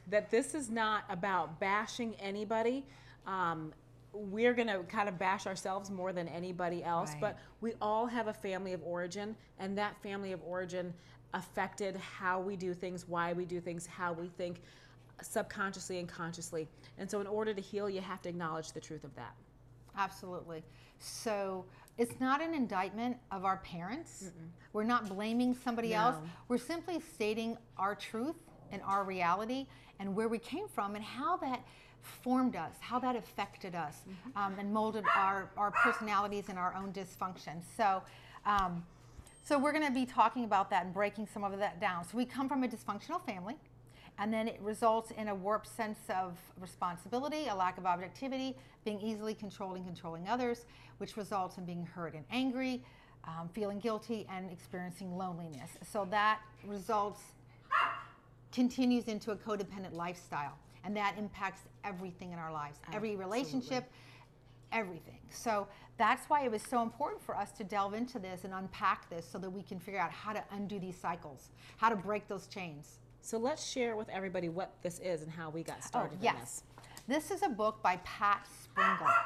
that 0.09 0.31
this 0.31 0.55
is 0.55 0.71
not 0.71 1.05
about 1.09 1.61
bashing 1.61 2.15
anybody. 2.21 2.85
Um, 3.27 3.73
we're 4.13 4.55
going 4.55 4.69
to 4.69 4.79
kind 4.85 5.09
of 5.09 5.19
bash 5.19 5.47
ourselves 5.47 5.91
more 5.91 6.13
than 6.13 6.27
anybody 6.29 6.83
else 6.83 7.11
right. 7.13 7.21
but 7.21 7.39
we 7.61 7.75
all 7.81 8.07
have 8.07 8.27
a 8.27 8.33
family 8.33 8.73
of 8.73 8.83
origin 8.83 9.37
and 9.59 9.77
that 9.77 10.03
family 10.03 10.33
of 10.33 10.41
origin 10.43 10.93
affected 11.35 11.95
how 11.97 12.41
we 12.41 12.57
do 12.57 12.73
things 12.73 13.07
why 13.07 13.35
we 13.35 13.45
do 13.45 13.61
things 13.61 13.87
how 13.87 14.15
we 14.15 14.29
think 14.39 14.63
subconsciously 15.23 15.99
and 15.99 16.09
consciously. 16.09 16.69
And 16.99 17.11
so 17.11 17.21
in 17.21 17.27
order 17.27 17.53
to 17.53 17.61
heal 17.61 17.89
you 17.91 18.01
have 18.01 18.23
to 18.23 18.29
acknowledge 18.29 18.73
the 18.73 18.81
truth 18.81 19.05
of 19.05 19.15
that. 19.17 19.35
Absolutely. 19.97 20.63
So 20.99 21.65
it's 21.99 22.21
not 22.21 22.41
an 22.41 22.55
indictment 22.55 23.17
of 23.31 23.45
our 23.45 23.59
parents. 23.59 24.25
Mm-mm. 24.25 24.49
We're 24.73 24.85
not 24.85 25.09
blaming 25.09 25.57
somebody 25.65 25.91
no. 25.91 25.97
else. 25.97 26.17
We're 26.47 26.59
simply 26.59 27.01
stating 27.01 27.59
our 27.77 27.95
truth 27.95 28.37
and 28.71 28.81
our 28.83 29.05
reality 29.05 29.67
and 29.99 30.15
where 30.15 30.29
we 30.29 30.39
came 30.39 30.69
from 30.69 30.95
and 30.95 31.05
how 31.05 31.37
that 31.39 31.65
formed 32.01 32.55
us, 32.55 32.73
how 32.81 32.99
that 33.01 33.17
affected 33.17 33.75
us, 33.75 33.97
mm-hmm. 34.09 34.39
um, 34.39 34.55
and 34.59 34.73
molded 34.73 35.05
our, 35.17 35.51
our 35.57 35.73
personalities 35.73 36.45
and 36.49 36.59
our 36.59 36.75
own 36.75 36.93
dysfunction. 36.93 37.61
So, 37.77 38.03
um, 38.47 38.85
so 39.43 39.59
we're 39.59 39.73
going 39.73 39.87
to 39.87 39.93
be 39.93 40.07
talking 40.07 40.45
about 40.45 40.71
that 40.71 40.85
and 40.85 40.95
breaking 40.95 41.27
some 41.33 41.43
of 41.43 41.59
that 41.59 41.81
down. 41.81 42.05
So 42.05 42.17
we 42.17 42.25
come 42.25 42.49
from 42.49 42.63
a 42.63 42.69
dysfunctional 42.69 43.25
family 43.25 43.57
and 44.19 44.33
then 44.33 44.49
it 44.49 44.59
results 44.61 45.13
in 45.13 45.29
a 45.29 45.35
warped 45.35 45.69
sense 45.69 45.99
of 46.09 46.37
responsibility, 46.61 47.47
a 47.49 47.55
lack 47.55 47.79
of 47.79 47.87
objectivity, 47.87 48.57
being 48.85 49.01
easily 49.01 49.35
controlled 49.35 49.77
and 49.77 49.87
controlling 49.87 50.29
others, 50.29 50.65
which 50.99 51.17
results 51.17 51.59
in 51.59 51.65
being 51.65 51.85
hurt 51.85 52.15
and 52.15 52.25
angry, 52.31 52.83
um, 53.25 53.49
feeling 53.53 53.79
guilty, 53.79 54.27
and 54.31 54.51
experiencing 54.51 55.17
loneliness. 55.17 55.71
So 55.91 56.07
that 56.11 56.41
results, 56.67 57.21
continues 58.53 59.05
into 59.05 59.31
a 59.31 59.37
codependent 59.37 59.93
lifestyle, 59.93 60.59
and 60.85 60.97
that 60.97 61.15
impacts 61.19 61.63
everything 61.85 62.33
in 62.33 62.39
our 62.39 62.53
lives, 62.53 62.79
every 62.93 63.15
relationship, 63.15 63.85
everything. 64.73 65.19
So 65.31 65.69
that's 65.97 66.29
why 66.29 66.45
it 66.45 66.51
was 66.51 66.63
so 66.63 66.83
important 66.83 67.23
for 67.23 67.37
us 67.37 67.53
to 67.53 67.65
delve 67.65 67.95
into 67.95 68.19
this 68.19 68.45
and 68.45 68.55
unpack 68.55 69.11
this 69.11 69.27
so 69.31 69.39
that 69.39 69.51
we 69.51 69.63
can 69.63 69.79
figure 69.79 70.01
out 70.01 70.11
how 70.11 70.33
to 70.33 70.43
undo 70.53 70.79
these 70.79 70.97
cycles, 70.97 71.51
how 71.77 71.89
to 71.89 71.97
break 71.97 72.27
those 72.29 72.47
chains. 72.47 72.99
So 73.29 73.37
let's 73.37 73.71
share 73.71 73.95
with 73.95 74.09
everybody 74.09 74.49
what 74.49 74.73
this 74.83 75.01
is 75.01 75.21
and 75.21 75.31
how 75.31 75.51
we 75.51 75.63
got 75.63 75.85
started. 75.85 76.17
Oh, 76.19 76.25
yes. 76.25 76.63
This. 77.07 77.29
this 77.29 77.31
is 77.31 77.43
a 77.43 77.51
book 77.51 77.83
by 77.83 78.01
Pat 78.03 78.47
Springle. 78.65 79.07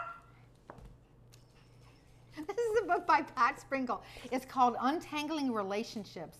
This 2.34 2.56
is 2.56 2.78
a 2.82 2.86
book 2.86 3.06
by 3.06 3.22
Pat 3.22 3.60
Springle. 3.60 4.02
It's 4.32 4.44
called 4.46 4.74
Untangling 4.80 5.52
Relationships. 5.52 6.38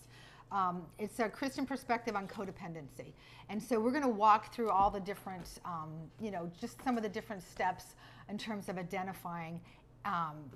Um, 0.50 0.82
it's 0.98 1.20
a 1.20 1.28
Christian 1.28 1.64
perspective 1.64 2.16
on 2.16 2.26
codependency. 2.26 3.12
And 3.50 3.62
so 3.62 3.78
we're 3.78 3.90
going 3.90 4.02
to 4.02 4.08
walk 4.08 4.52
through 4.52 4.70
all 4.70 4.90
the 4.90 4.98
different, 4.98 5.46
um, 5.64 5.92
you 6.18 6.32
know, 6.32 6.50
just 6.60 6.82
some 6.82 6.96
of 6.96 7.04
the 7.04 7.08
different 7.10 7.42
steps 7.42 7.94
in 8.28 8.38
terms 8.38 8.70
of 8.70 8.78
identifying 8.78 9.60
um, 10.04 10.50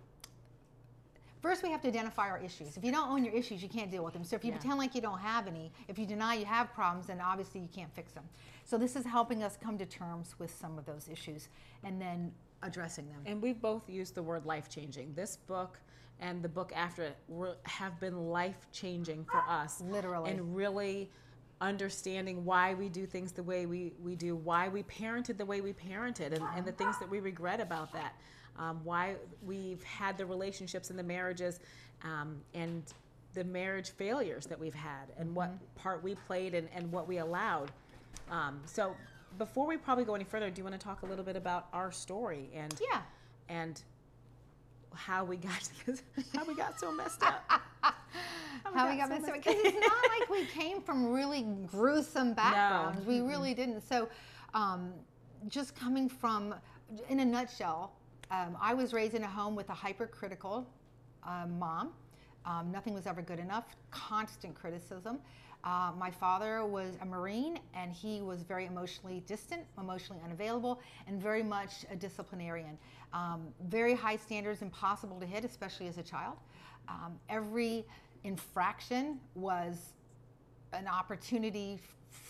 First, 1.47 1.62
we 1.62 1.71
have 1.71 1.81
to 1.83 1.88
identify 1.88 2.29
our 2.29 2.41
issues. 2.41 2.76
If 2.76 2.83
you 2.83 2.91
don't 2.91 3.09
own 3.09 3.25
your 3.25 3.33
issues, 3.33 3.62
you 3.62 3.69
can't 3.69 3.88
deal 3.88 4.03
with 4.03 4.15
them. 4.15 4.25
So 4.25 4.35
if 4.35 4.45
you 4.45 4.50
yeah. 4.50 4.57
pretend 4.57 4.81
like 4.81 4.97
you 4.97 5.00
don't 5.00 5.21
have 5.21 5.47
any, 5.47 5.71
if 5.87 5.97
you 5.97 6.05
deny 6.05 6.35
you 6.35 6.45
have 6.45 6.75
problems, 6.75 7.07
then 7.07 7.21
obviously 7.21 7.61
you 7.61 7.69
can't 7.73 7.95
fix 7.95 8.11
them. 8.11 8.25
So 8.65 8.76
this 8.76 8.97
is 8.97 9.07
helping 9.07 9.45
us 9.45 9.57
come 9.57 9.79
to 9.79 9.87
terms 9.87 10.35
with 10.41 10.53
some 10.53 10.76
of 10.76 10.85
those 10.87 11.09
issues 11.09 11.49
and 11.85 12.03
then 12.03 12.33
addressing 12.65 13.07
them. 13.07 13.21
And 13.26 13.41
we've 13.41 13.62
both 13.62 13.88
used 13.88 14.17
the 14.17 14.25
word 14.25 14.45
life 14.45 14.69
changing. 14.69 15.15
This 15.15 15.37
book 15.37 15.79
and 16.19 16.43
the 16.43 16.49
book 16.49 16.73
after 16.75 17.05
it 17.05 17.17
were, 17.29 17.59
have 17.62 18.00
been 18.00 18.26
life 18.26 18.67
changing 18.73 19.25
for 19.31 19.38
us. 19.49 19.81
Literally. 19.81 20.33
And 20.33 20.57
really 20.57 21.12
understanding 21.61 22.45
why 22.45 22.75
we 22.75 22.88
do 22.88 23.07
things 23.07 23.31
the 23.31 23.45
way 23.45 23.67
we, 23.67 23.93
we 24.03 24.17
do, 24.17 24.35
why 24.35 24.67
we 24.67 24.83
parented 24.83 25.37
the 25.37 25.47
way 25.47 25.61
we 25.61 25.73
parented, 25.73 26.33
and, 26.33 26.43
and 26.57 26.67
the 26.67 26.73
things 26.73 26.99
that 26.99 27.09
we 27.09 27.21
regret 27.21 27.61
about 27.61 27.93
that 27.93 28.17
um, 28.59 28.81
why 28.85 29.17
we've 29.45 29.83
had 29.85 30.17
the 30.19 30.27
relationships 30.27 30.91
and 30.91 30.99
the 30.99 31.03
marriages 31.03 31.61
um, 32.05 32.41
and 32.55 32.83
the 33.35 33.45
marriage 33.45 33.91
failures 33.91 34.47
that 34.47 34.59
we've 34.59 34.75
had 34.75 35.13
and 35.19 35.35
what 35.35 35.49
mm-hmm. 35.49 35.81
part 35.81 36.03
we 36.03 36.15
played 36.27 36.55
and, 36.55 36.69
and 36.75 36.91
what 36.91 37.07
we 37.07 37.19
allowed. 37.19 37.71
Um, 38.31 38.61
so 38.65 38.97
before 39.39 39.67
we 39.67 39.77
probably 39.77 40.05
go 40.05 40.15
any 40.15 40.25
further, 40.25 40.51
do 40.51 40.59
you 40.59 40.65
want 40.65 40.79
to 40.79 40.85
talk 40.85 41.03
a 41.03 41.07
little 41.07 41.25
bit 41.25 41.37
about 41.37 41.69
our 41.73 41.93
story 41.93 42.49
and 42.55 42.75
yeah, 42.81 43.03
and 43.49 43.83
how 44.95 45.25
we 45.25 45.37
got 45.37 45.69
how 46.35 46.45
we 46.45 46.55
got 46.55 46.81
so 46.81 46.91
messed 46.91 47.23
up. 47.23 47.45
How 48.65 48.73
we, 48.73 48.79
how 48.79 48.87
got, 48.87 48.91
we 48.91 48.97
got 48.97 49.09
so 49.09 49.15
messed 49.15 49.29
up 49.29 49.35
because 49.35 49.55
it's 49.65 49.87
not 49.87 50.03
like 50.19 50.31
we 50.31 50.45
came 50.47 50.81
from 50.81 51.13
really 51.13 51.43
gruesome 51.67 52.33
backgrounds. 52.35 53.07
No. 53.07 53.09
We 53.09 53.21
really 53.21 53.53
didn't. 53.53 53.83
So, 53.83 54.09
um, 54.55 54.93
just 55.49 55.77
coming 55.77 56.09
from, 56.09 56.55
in 57.11 57.21
a 57.21 57.25
nutshell, 57.25 57.93
um, 58.30 58.56
I 58.61 58.75
was 58.75 58.92
raised 58.92 59.14
in 59.14 59.23
a 59.23 59.28
home 59.28 59.54
with 59.54 59.68
a 59.71 59.75
hypercritical 59.75 60.66
uh, 61.25 61.47
mom. 61.47 61.92
Um, 62.45 62.71
nothing 62.71 62.95
was 62.95 63.06
ever 63.06 63.23
good 63.23 63.38
enough, 63.38 63.64
constant 63.90 64.54
criticism. 64.54 65.18
Uh, 65.64 65.90
my 65.99 66.11
father 66.11 66.64
was 66.64 66.95
a 67.02 67.04
Marine 67.04 67.59
and 67.75 67.92
he 67.92 68.23
was 68.23 68.42
very 68.42 68.66
emotionally 68.66 69.23
distant, 69.26 69.62
emotionally 69.78 70.23
unavailable, 70.25 70.80
and 71.09 71.21
very 71.21 71.42
much 71.42 71.85
a 71.90 71.97
disciplinarian. 71.97 72.78
Um, 73.12 73.49
very 73.68 73.95
high 73.95 74.16
standards, 74.16 74.62
impossible 74.62 75.18
to 75.18 75.26
hit, 75.26 75.45
especially 75.45 75.88
as 75.88 75.99
a 75.99 76.02
child. 76.02 76.37
Um, 76.88 77.18
every 77.28 77.85
infraction 78.23 79.18
was 79.35 79.95
an 80.73 80.87
opportunity 80.87 81.80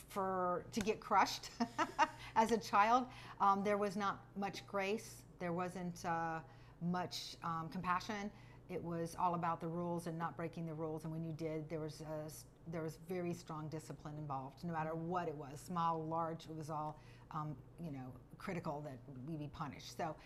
for 0.08 0.64
to 0.72 0.80
get 0.80 1.00
crushed 1.00 1.50
as 2.36 2.52
a 2.52 2.58
child. 2.58 3.06
Um, 3.40 3.62
there 3.64 3.76
was 3.76 3.96
not 3.96 4.22
much 4.36 4.66
grace. 4.66 5.22
There 5.38 5.52
wasn't 5.52 6.04
uh, 6.04 6.38
much 6.82 7.36
um, 7.44 7.68
compassion. 7.70 8.30
It 8.68 8.82
was 8.82 9.16
all 9.18 9.34
about 9.34 9.60
the 9.60 9.68
rules 9.68 10.06
and 10.06 10.18
not 10.18 10.36
breaking 10.36 10.66
the 10.66 10.74
rules. 10.74 11.04
And 11.04 11.12
when 11.12 11.24
you 11.24 11.32
did, 11.32 11.68
there 11.68 11.78
was 11.78 12.00
a, 12.00 12.70
there 12.70 12.82
was 12.82 12.98
very 13.08 13.32
strong 13.32 13.68
discipline 13.68 14.14
involved. 14.18 14.64
No 14.64 14.72
matter 14.72 14.94
what 14.94 15.28
it 15.28 15.34
was, 15.34 15.60
small, 15.60 16.04
large, 16.04 16.46
it 16.50 16.56
was 16.56 16.68
all 16.68 17.00
um, 17.32 17.54
you 17.82 17.92
know 17.92 18.12
critical 18.38 18.84
that 18.84 18.98
we 19.26 19.36
be 19.36 19.48
punished. 19.48 19.96
So, 19.96 20.16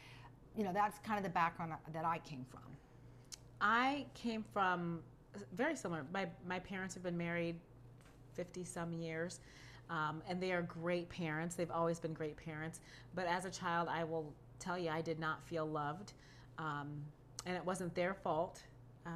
you 0.57 0.65
know, 0.65 0.73
that's 0.73 0.99
kind 1.01 1.19
of 1.19 1.25
the 1.25 1.31
background 1.31 1.73
that 1.93 2.05
I 2.05 2.19
came 2.19 2.47
from. 2.51 2.63
I 3.61 4.07
came 4.15 4.45
from 4.53 5.01
very 5.55 5.77
similar. 5.77 6.07
My 6.13 6.27
my 6.47 6.59
parents 6.59 6.95
have 6.95 7.03
been 7.03 7.19
married 7.19 7.57
50 8.35 8.65
some 8.65 8.93
years. 8.93 9.41
Um, 9.91 10.23
and 10.29 10.41
they 10.41 10.53
are 10.53 10.63
great 10.63 11.09
parents. 11.09 11.57
They've 11.57 11.71
always 11.71 11.99
been 11.99 12.13
great 12.13 12.37
parents. 12.37 12.81
But 13.15 13.27
as 13.27 13.45
a 13.45 13.51
child, 13.51 13.89
I 13.91 14.05
will 14.05 14.33
tell 14.61 14.79
you, 14.79 14.91
I 14.91 15.01
did 15.01 15.19
not 15.19 15.43
feel 15.43 15.67
loved. 15.67 16.13
Um, 16.59 17.03
and 17.47 17.57
it 17.57 17.65
wasn't 17.65 17.95
their 17.95 18.15
fault 18.15 18.63
uh, 19.07 19.11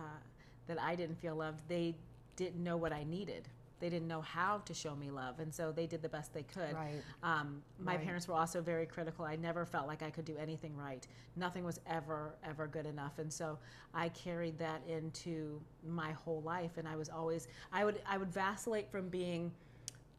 that 0.66 0.80
I 0.80 0.94
didn't 0.94 1.16
feel 1.20 1.36
loved. 1.36 1.60
They 1.68 1.94
didn't 2.36 2.62
know 2.62 2.76
what 2.76 2.92
I 2.92 3.04
needed. 3.04 3.48
They 3.80 3.90
didn't 3.90 4.08
know 4.08 4.22
how 4.22 4.58
to 4.64 4.72
show 4.72 4.96
me 4.96 5.10
love, 5.10 5.40
and 5.40 5.52
so 5.52 5.70
they 5.70 5.86
did 5.86 6.00
the 6.00 6.08
best 6.08 6.32
they 6.32 6.44
could. 6.44 6.72
Right. 6.72 7.02
Um, 7.22 7.62
my 7.78 7.96
Right. 7.96 8.04
parents 8.04 8.26
were 8.26 8.34
also 8.34 8.62
very 8.62 8.86
critical. 8.86 9.26
I 9.26 9.36
never 9.36 9.66
felt 9.66 9.86
like 9.86 10.02
I 10.02 10.10
could 10.10 10.24
do 10.24 10.36
anything 10.38 10.74
right. 10.76 11.06
Nothing 11.36 11.64
was 11.64 11.80
ever, 11.86 12.34
ever 12.44 12.66
good 12.66 12.86
enough, 12.86 13.18
and 13.18 13.30
so 13.30 13.58
I 13.92 14.08
carried 14.10 14.58
that 14.58 14.80
into 14.88 15.60
my 15.86 16.12
whole 16.12 16.40
life. 16.42 16.78
And 16.78 16.88
I 16.88 16.96
was 16.96 17.10
always, 17.10 17.48
I 17.72 17.84
would, 17.84 18.00
I 18.06 18.16
would 18.16 18.32
vacillate 18.32 18.90
from 18.90 19.08
being 19.08 19.52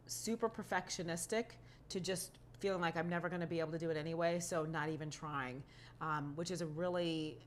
super 0.05 0.49
perfectionistic 0.49 1.45
to 1.89 1.99
just 1.99 2.37
feeling 2.59 2.81
like 2.81 2.97
I'm 2.97 3.09
never 3.09 3.29
going 3.29 3.41
to 3.41 3.47
be 3.47 3.59
able 3.59 3.71
to 3.71 3.79
do 3.79 3.89
it 3.89 3.97
anyway, 3.97 4.39
so 4.39 4.63
not 4.63 4.89
even 4.89 5.09
trying, 5.09 5.63
um, 6.01 6.33
which 6.35 6.51
is 6.51 6.61
a 6.61 6.65
really 6.65 7.37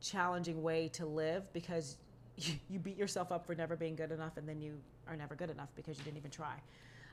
challenging 0.00 0.62
way 0.62 0.88
to 0.88 1.06
live 1.06 1.52
because 1.52 1.96
you, 2.36 2.54
you 2.68 2.78
beat 2.78 2.96
yourself 2.96 3.32
up 3.32 3.46
for 3.46 3.54
never 3.54 3.76
being 3.76 3.94
good 3.94 4.10
enough 4.10 4.36
and 4.36 4.48
then 4.48 4.60
you 4.60 4.74
are 5.06 5.16
never 5.16 5.34
good 5.34 5.50
enough 5.50 5.68
because 5.76 5.98
you 5.98 6.04
didn't 6.04 6.16
even 6.16 6.30
try. 6.30 6.54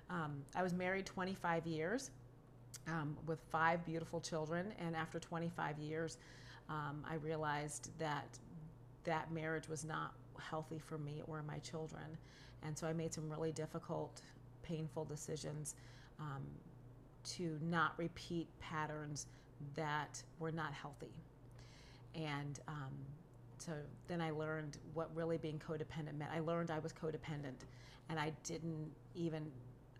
Um, 0.10 0.44
I 0.56 0.64
was 0.64 0.74
married 0.74 1.06
25 1.06 1.68
years 1.68 2.12
um, 2.88 3.16
with 3.26 3.40
five 3.52 3.86
beautiful 3.86 4.20
children, 4.20 4.74
and 4.80 4.96
after 4.96 5.20
25 5.20 5.78
years, 5.78 6.18
um, 6.70 7.04
I 7.10 7.16
realized 7.16 7.92
that 8.00 8.28
that 9.04 9.32
marriage 9.32 9.68
was 9.68 9.86
not 9.86 10.14
healthy 10.40 10.80
for 10.80 10.98
me 10.98 11.22
or 11.28 11.44
my 11.44 11.58
children. 11.60 12.04
And 12.64 12.78
so 12.78 12.88
I 12.88 12.94
made 12.94 13.14
some 13.14 13.30
really 13.30 13.52
difficult, 13.52 14.22
painful 14.64 15.06
decisions 15.06 15.76
um, 16.20 16.44
to 17.24 17.58
not 17.62 17.94
repeat 17.98 18.48
patterns 18.60 19.28
that 19.76 20.22
were 20.40 20.52
not 20.52 20.74
healthy. 20.74 21.12
And 22.16 22.60
um, 22.68 22.92
so 23.58 23.74
then 24.08 24.22
I 24.22 24.32
learned 24.32 24.78
what 24.94 25.10
really 25.16 25.38
being 25.38 25.60
codependent 25.60 26.18
meant. 26.18 26.32
I 26.34 26.40
learned 26.40 26.72
I 26.72 26.80
was 26.80 26.94
codependent, 26.94 27.66
and 28.10 28.20
I 28.20 28.32
didn't 28.44 28.90
even 29.16 29.52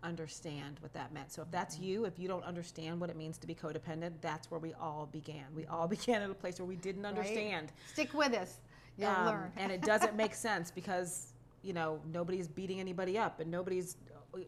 understand 0.02 0.78
what 0.80 0.92
that 0.94 1.12
meant. 1.12 1.30
So 1.30 1.42
if 1.42 1.50
that's 1.50 1.78
you, 1.78 2.06
if 2.06 2.18
you 2.18 2.26
don't 2.26 2.44
understand 2.44 3.00
what 3.00 3.10
it 3.10 3.16
means 3.16 3.36
to 3.38 3.46
be 3.46 3.54
codependent, 3.54 4.12
that's 4.22 4.50
where 4.50 4.58
we 4.60 4.72
all 4.74 5.08
began. 5.12 5.44
We 5.54 5.66
all 5.66 5.86
began 5.96 6.22
at 6.22 6.30
a 6.30 6.34
place 6.34 6.58
where 6.58 6.66
we 6.66 6.76
didn't 6.76 7.04
understand. 7.04 7.70
Stick 7.92 8.14
with 8.14 8.32
us. 8.34 8.60
You'll 8.96 9.10
Um, 9.10 9.26
learn. 9.26 9.52
and 9.56 9.70
it 9.70 9.82
doesn't 9.82 10.16
make 10.16 10.34
sense 10.34 10.70
because 10.70 11.32
you 11.62 11.72
know 11.74 12.00
nobody's 12.12 12.48
beating 12.48 12.80
anybody 12.80 13.18
up 13.18 13.40
and 13.40 13.50
nobody's 13.50 13.96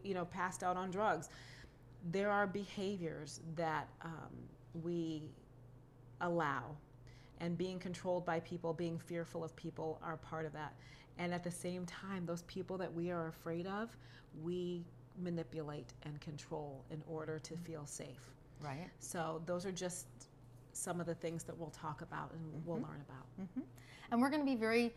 you 0.03 0.13
know 0.13 0.25
passed 0.25 0.63
out 0.63 0.75
on 0.75 0.89
drugs. 0.91 1.29
There 2.11 2.29
are 2.31 2.47
behaviors 2.47 3.39
that 3.55 3.87
um, 4.01 4.31
we 4.83 5.23
allow, 6.21 6.75
and 7.39 7.57
being 7.57 7.79
controlled 7.79 8.25
by 8.25 8.39
people, 8.41 8.73
being 8.73 8.97
fearful 8.99 9.43
of 9.43 9.55
people, 9.55 9.99
are 10.03 10.17
part 10.17 10.45
of 10.45 10.53
that. 10.53 10.73
And 11.17 11.33
at 11.33 11.43
the 11.43 11.51
same 11.51 11.85
time, 11.85 12.25
those 12.25 12.41
people 12.43 12.77
that 12.79 12.91
we 12.93 13.11
are 13.11 13.27
afraid 13.27 13.67
of, 13.67 13.89
we 14.43 14.83
manipulate 15.21 15.93
and 16.03 16.19
control 16.19 16.83
in 16.89 17.01
order 17.07 17.39
to 17.39 17.55
feel 17.57 17.85
safe. 17.85 18.31
right. 18.59 18.89
So 18.99 19.41
those 19.45 19.65
are 19.65 19.71
just 19.71 20.07
some 20.73 20.99
of 20.99 21.05
the 21.05 21.13
things 21.13 21.43
that 21.43 21.55
we'll 21.57 21.69
talk 21.69 22.01
about 22.01 22.31
and 22.33 22.41
we'll 22.65 22.77
Mm-hmm. 22.77 22.89
learn 22.89 23.01
about. 23.07 23.47
And 24.11 24.19
we're 24.21 24.29
going 24.29 24.41
to 24.41 24.45
be 24.45 24.55
very 24.55 24.93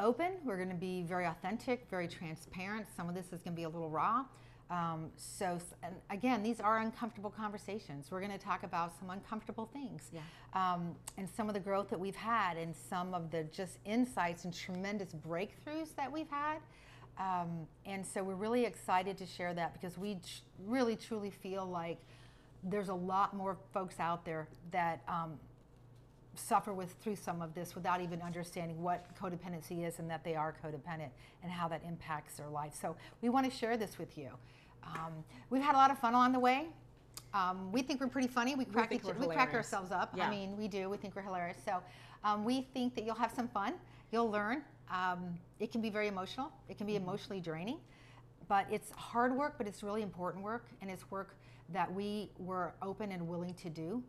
open. 0.00 0.32
We're 0.44 0.56
going 0.56 0.68
to 0.70 0.74
be 0.74 1.02
very 1.02 1.26
authentic, 1.26 1.86
very 1.88 2.08
transparent. 2.08 2.86
Some 2.96 3.08
of 3.08 3.14
this 3.14 3.26
is 3.26 3.40
going 3.42 3.52
to 3.54 3.56
be 3.56 3.62
a 3.64 3.68
little 3.68 3.88
raw. 3.90 4.24
Um, 4.70 5.10
so, 5.16 5.58
and 5.82 5.94
again, 6.10 6.42
these 6.44 6.60
are 6.60 6.78
uncomfortable 6.78 7.30
conversations. 7.30 8.10
We're 8.10 8.20
going 8.20 8.32
to 8.32 8.38
talk 8.38 8.62
about 8.62 8.92
some 8.98 9.10
uncomfortable 9.10 9.68
things. 9.72 10.10
Yeah. 10.12 10.20
Um, 10.54 10.94
and 11.18 11.28
some 11.28 11.48
of 11.48 11.54
the 11.54 11.60
growth 11.60 11.90
that 11.90 11.98
we've 11.98 12.14
had, 12.14 12.56
and 12.56 12.74
some 12.88 13.12
of 13.12 13.30
the 13.32 13.44
just 13.44 13.78
insights 13.84 14.44
and 14.44 14.54
tremendous 14.54 15.12
breakthroughs 15.12 15.94
that 15.96 16.10
we've 16.10 16.30
had. 16.30 16.58
Um, 17.18 17.66
and 17.84 18.06
so 18.06 18.22
we're 18.22 18.34
really 18.34 18.64
excited 18.64 19.18
to 19.18 19.26
share 19.26 19.52
that 19.54 19.74
because 19.74 19.98
we 19.98 20.14
tr- 20.14 20.42
really 20.66 20.96
truly 20.96 21.30
feel 21.30 21.66
like 21.66 21.98
there's 22.62 22.88
a 22.88 22.94
lot 22.94 23.34
more 23.34 23.56
folks 23.72 23.98
out 23.98 24.24
there 24.24 24.48
that 24.70 25.02
um, 25.08 25.38
suffer 26.34 26.72
with 26.72 26.94
through 27.02 27.16
some 27.16 27.42
of 27.42 27.54
this 27.54 27.74
without 27.74 28.00
even 28.00 28.22
understanding 28.22 28.82
what 28.82 29.06
codependency 29.20 29.86
is 29.86 29.98
and 29.98 30.08
that 30.10 30.24
they 30.24 30.34
are 30.34 30.54
codependent 30.64 31.10
and 31.42 31.50
how 31.50 31.68
that 31.68 31.82
impacts 31.86 32.36
their 32.36 32.48
life. 32.48 32.72
So 32.80 32.96
we 33.20 33.28
want 33.28 33.50
to 33.50 33.56
share 33.56 33.76
this 33.76 33.98
with 33.98 34.16
you. 34.16 34.30
Um, 34.84 35.12
we've 35.50 35.62
had 35.62 35.74
a 35.74 35.78
lot 35.78 35.90
of 35.90 35.98
fun 35.98 36.14
along 36.14 36.32
the 36.32 36.38
way. 36.40 36.66
Um, 37.32 37.70
we 37.70 37.82
think 37.82 38.00
we're 38.00 38.08
pretty 38.08 38.28
funny. 38.28 38.54
We 38.54 38.64
crack, 38.64 38.88
think 38.88 39.02
each, 39.04 39.14
we're 39.14 39.26
crack 39.26 39.54
ourselves 39.54 39.92
up. 39.92 40.12
Yeah. 40.16 40.26
I 40.26 40.30
mean, 40.30 40.56
we 40.56 40.66
do. 40.68 40.90
We 40.90 40.96
think 40.96 41.14
we're 41.14 41.22
hilarious. 41.22 41.58
So 41.64 41.78
um, 42.24 42.44
we 42.44 42.62
think 42.74 42.94
that 42.96 43.04
you'll 43.04 43.14
have 43.14 43.32
some 43.32 43.48
fun. 43.48 43.74
You'll 44.10 44.30
learn. 44.30 44.62
Um, 44.90 45.38
it 45.60 45.70
can 45.70 45.80
be 45.80 45.90
very 45.90 46.08
emotional. 46.08 46.50
It 46.68 46.76
can 46.76 46.86
be 46.86 46.94
Mm-hmm. 46.94 47.04
emotionally 47.04 47.40
draining, 47.40 47.78
but 48.48 48.66
it's 48.70 48.90
hard 48.92 49.32
work. 49.36 49.54
But 49.58 49.68
it's 49.68 49.82
really 49.84 50.02
important 50.02 50.42
work, 50.42 50.66
and 50.82 50.90
it's 50.90 51.08
work 51.10 51.36
that 51.72 51.92
we 51.92 52.30
were 52.38 52.74
open 52.82 53.12
and 53.12 53.28
willing 53.28 53.54
to 53.54 53.70
do. 53.70 54.02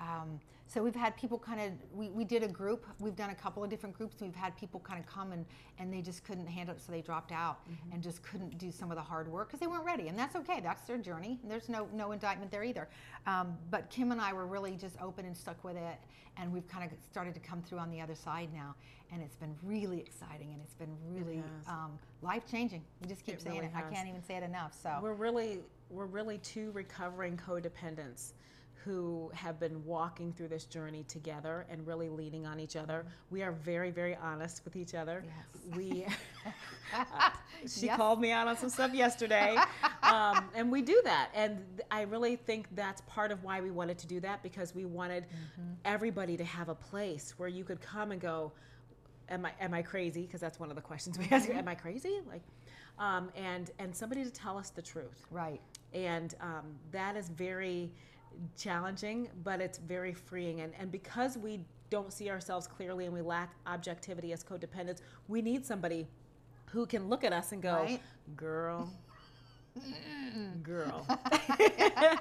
Um, 0.00 0.40
so 0.68 0.82
we've 0.82 0.96
had 0.96 1.16
people 1.16 1.38
kind 1.38 1.60
of, 1.60 1.72
we, 1.94 2.10
we 2.10 2.24
did 2.24 2.42
a 2.42 2.48
group, 2.48 2.86
we've 2.98 3.14
done 3.14 3.30
a 3.30 3.34
couple 3.34 3.62
of 3.62 3.70
different 3.70 3.96
groups. 3.96 4.16
We've 4.20 4.34
had 4.34 4.56
people 4.56 4.80
kind 4.80 4.98
of 4.98 5.06
come 5.06 5.30
and, 5.30 5.46
and 5.78 5.92
they 5.92 6.02
just 6.02 6.24
couldn't 6.24 6.46
handle 6.48 6.74
it, 6.74 6.82
so 6.82 6.90
they 6.90 7.02
dropped 7.02 7.30
out 7.30 7.60
and 7.92 8.02
just 8.02 8.22
couldn't 8.24 8.58
do 8.58 8.72
some 8.72 8.90
of 8.90 8.96
the 8.96 9.02
hard 9.02 9.28
work 9.28 9.48
because 9.48 9.60
they 9.60 9.68
weren't 9.68 9.84
ready. 9.84 10.08
And 10.08 10.18
that's 10.18 10.34
okay, 10.34 10.60
that's 10.60 10.82
their 10.82 10.98
journey. 10.98 11.38
There's 11.44 11.68
no, 11.68 11.88
no 11.94 12.10
indictment 12.10 12.50
there 12.50 12.64
either. 12.64 12.88
Um, 13.26 13.56
but 13.70 13.88
Kim 13.90 14.10
and 14.10 14.20
I 14.20 14.32
were 14.32 14.46
really 14.46 14.72
just 14.74 15.00
open 15.00 15.24
and 15.24 15.36
stuck 15.36 15.62
with 15.62 15.76
it. 15.76 15.98
And 16.36 16.52
we've 16.52 16.68
kind 16.68 16.84
of 16.84 16.90
started 17.10 17.32
to 17.34 17.40
come 17.40 17.62
through 17.62 17.78
on 17.78 17.90
the 17.90 18.00
other 18.00 18.14
side 18.14 18.48
now. 18.52 18.74
And 19.12 19.22
it's 19.22 19.36
been 19.36 19.54
really 19.62 20.00
exciting 20.00 20.52
and 20.52 20.60
it's 20.62 20.74
been 20.74 20.94
really 21.08 21.36
has. 21.36 21.68
um, 21.68 21.98
life 22.22 22.42
changing. 22.50 22.82
We 23.00 23.08
just 23.08 23.24
keep 23.24 23.36
It 23.36 23.42
saying 23.42 23.54
really 23.56 23.68
it. 23.68 23.72
I 23.74 23.82
can't 23.82 24.08
even 24.08 24.22
say 24.22 24.34
it 24.34 24.42
enough. 24.42 24.76
So 24.82 24.98
We're 25.00 25.14
really 25.14 25.60
we're 25.88 26.06
really 26.06 26.38
two 26.38 26.72
recovering 26.72 27.36
codependents 27.36 28.32
who 28.86 29.30
have 29.34 29.60
been 29.60 29.84
walking 29.84 30.32
through 30.32 30.48
this 30.48 30.64
journey 30.64 31.04
together 31.08 31.66
and 31.68 31.86
really 31.86 32.08
leaning 32.08 32.46
on 32.46 32.60
each 32.60 32.76
other. 32.76 33.04
We 33.30 33.42
are 33.42 33.52
very 33.52 33.90
very 33.90 34.16
honest 34.16 34.62
with 34.64 34.76
each 34.76 34.94
other. 34.94 35.24
Yes. 35.26 35.76
We 35.76 36.06
she 37.68 37.86
Yes. 37.86 37.96
called 37.96 38.20
me 38.20 38.30
out 38.30 38.46
on 38.48 38.56
some 38.56 38.70
stuff 38.70 38.94
yesterday, 38.94 39.56
um, 40.04 40.44
and 40.54 40.70
we 40.70 40.82
do 40.82 41.00
that. 41.04 41.30
And 41.34 41.58
I 41.90 42.02
really 42.02 42.36
think 42.36 42.68
that's 42.76 43.00
part 43.02 43.32
of 43.32 43.42
why 43.42 43.60
we 43.60 43.72
wanted 43.72 43.98
to 43.98 44.06
do 44.06 44.20
that 44.20 44.42
because 44.42 44.74
we 44.74 44.84
wanted 44.84 45.24
Mm-hmm. 45.26 45.72
everybody 45.84 46.36
to 46.36 46.44
have 46.44 46.68
a 46.68 46.74
place 46.74 47.34
where 47.38 47.48
you 47.48 47.64
could 47.64 47.80
come 47.80 48.12
and 48.12 48.20
go. 48.20 48.52
Am 49.28 49.44
I 49.44 49.52
am 49.60 49.74
I 49.74 49.82
crazy? 49.82 50.22
Because 50.22 50.40
that's 50.40 50.60
one 50.60 50.70
of 50.70 50.76
the 50.76 50.82
questions 50.82 51.18
we 51.18 51.26
ask. 51.32 51.50
Am 51.50 51.66
I 51.66 51.74
crazy? 51.74 52.20
Like, 52.28 52.42
um, 52.98 53.30
and 53.34 53.70
and 53.80 53.94
somebody 53.94 54.22
to 54.24 54.30
tell 54.30 54.56
us 54.56 54.70
the 54.70 54.82
truth 54.82 55.26
right. 55.30 55.60
and 55.92 56.34
um, 56.40 56.64
that 56.92 57.16
is 57.16 57.28
very 57.30 57.90
challenging 58.56 59.28
but 59.44 59.60
it's 59.60 59.78
very 59.78 60.12
freeing. 60.14 60.60
And, 60.60 60.72
and 60.78 60.90
because 60.90 61.36
we 61.38 61.60
don't 61.90 62.12
see 62.12 62.30
ourselves 62.30 62.66
clearly 62.66 63.04
and 63.04 63.14
we 63.14 63.22
lack 63.22 63.54
objectivity 63.66 64.32
as 64.32 64.42
codependents 64.44 65.00
we 65.28 65.40
need 65.42 65.64
somebody 65.64 66.06
who 66.66 66.84
can 66.86 67.08
look 67.08 67.24
at 67.24 67.32
us 67.32 67.52
and 67.52 67.62
go 67.62 67.74
Right. 67.74 68.00
girl 68.36 68.90
girl. 70.62 71.06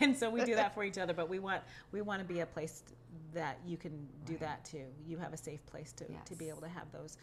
And 0.00 0.16
so 0.16 0.28
we 0.30 0.44
do 0.44 0.54
that 0.54 0.74
for 0.74 0.84
each 0.84 0.98
other 0.98 1.14
but 1.14 1.28
we 1.28 1.38
want 1.38 1.62
we 1.92 2.00
want 2.02 2.20
to 2.20 2.24
be 2.34 2.40
a 2.40 2.46
place 2.46 2.82
that 3.34 3.58
you 3.66 3.76
can 3.76 4.06
do 4.26 4.36
that 4.38 4.64
too. 4.64 4.84
You 5.06 5.18
have 5.18 5.32
a 5.32 5.36
safe 5.36 5.64
place 5.66 5.92
to, 5.92 6.04
to 6.26 6.34
be 6.34 6.48
able 6.48 6.60
to 6.60 6.68
have 6.68 6.90
those 6.92 7.16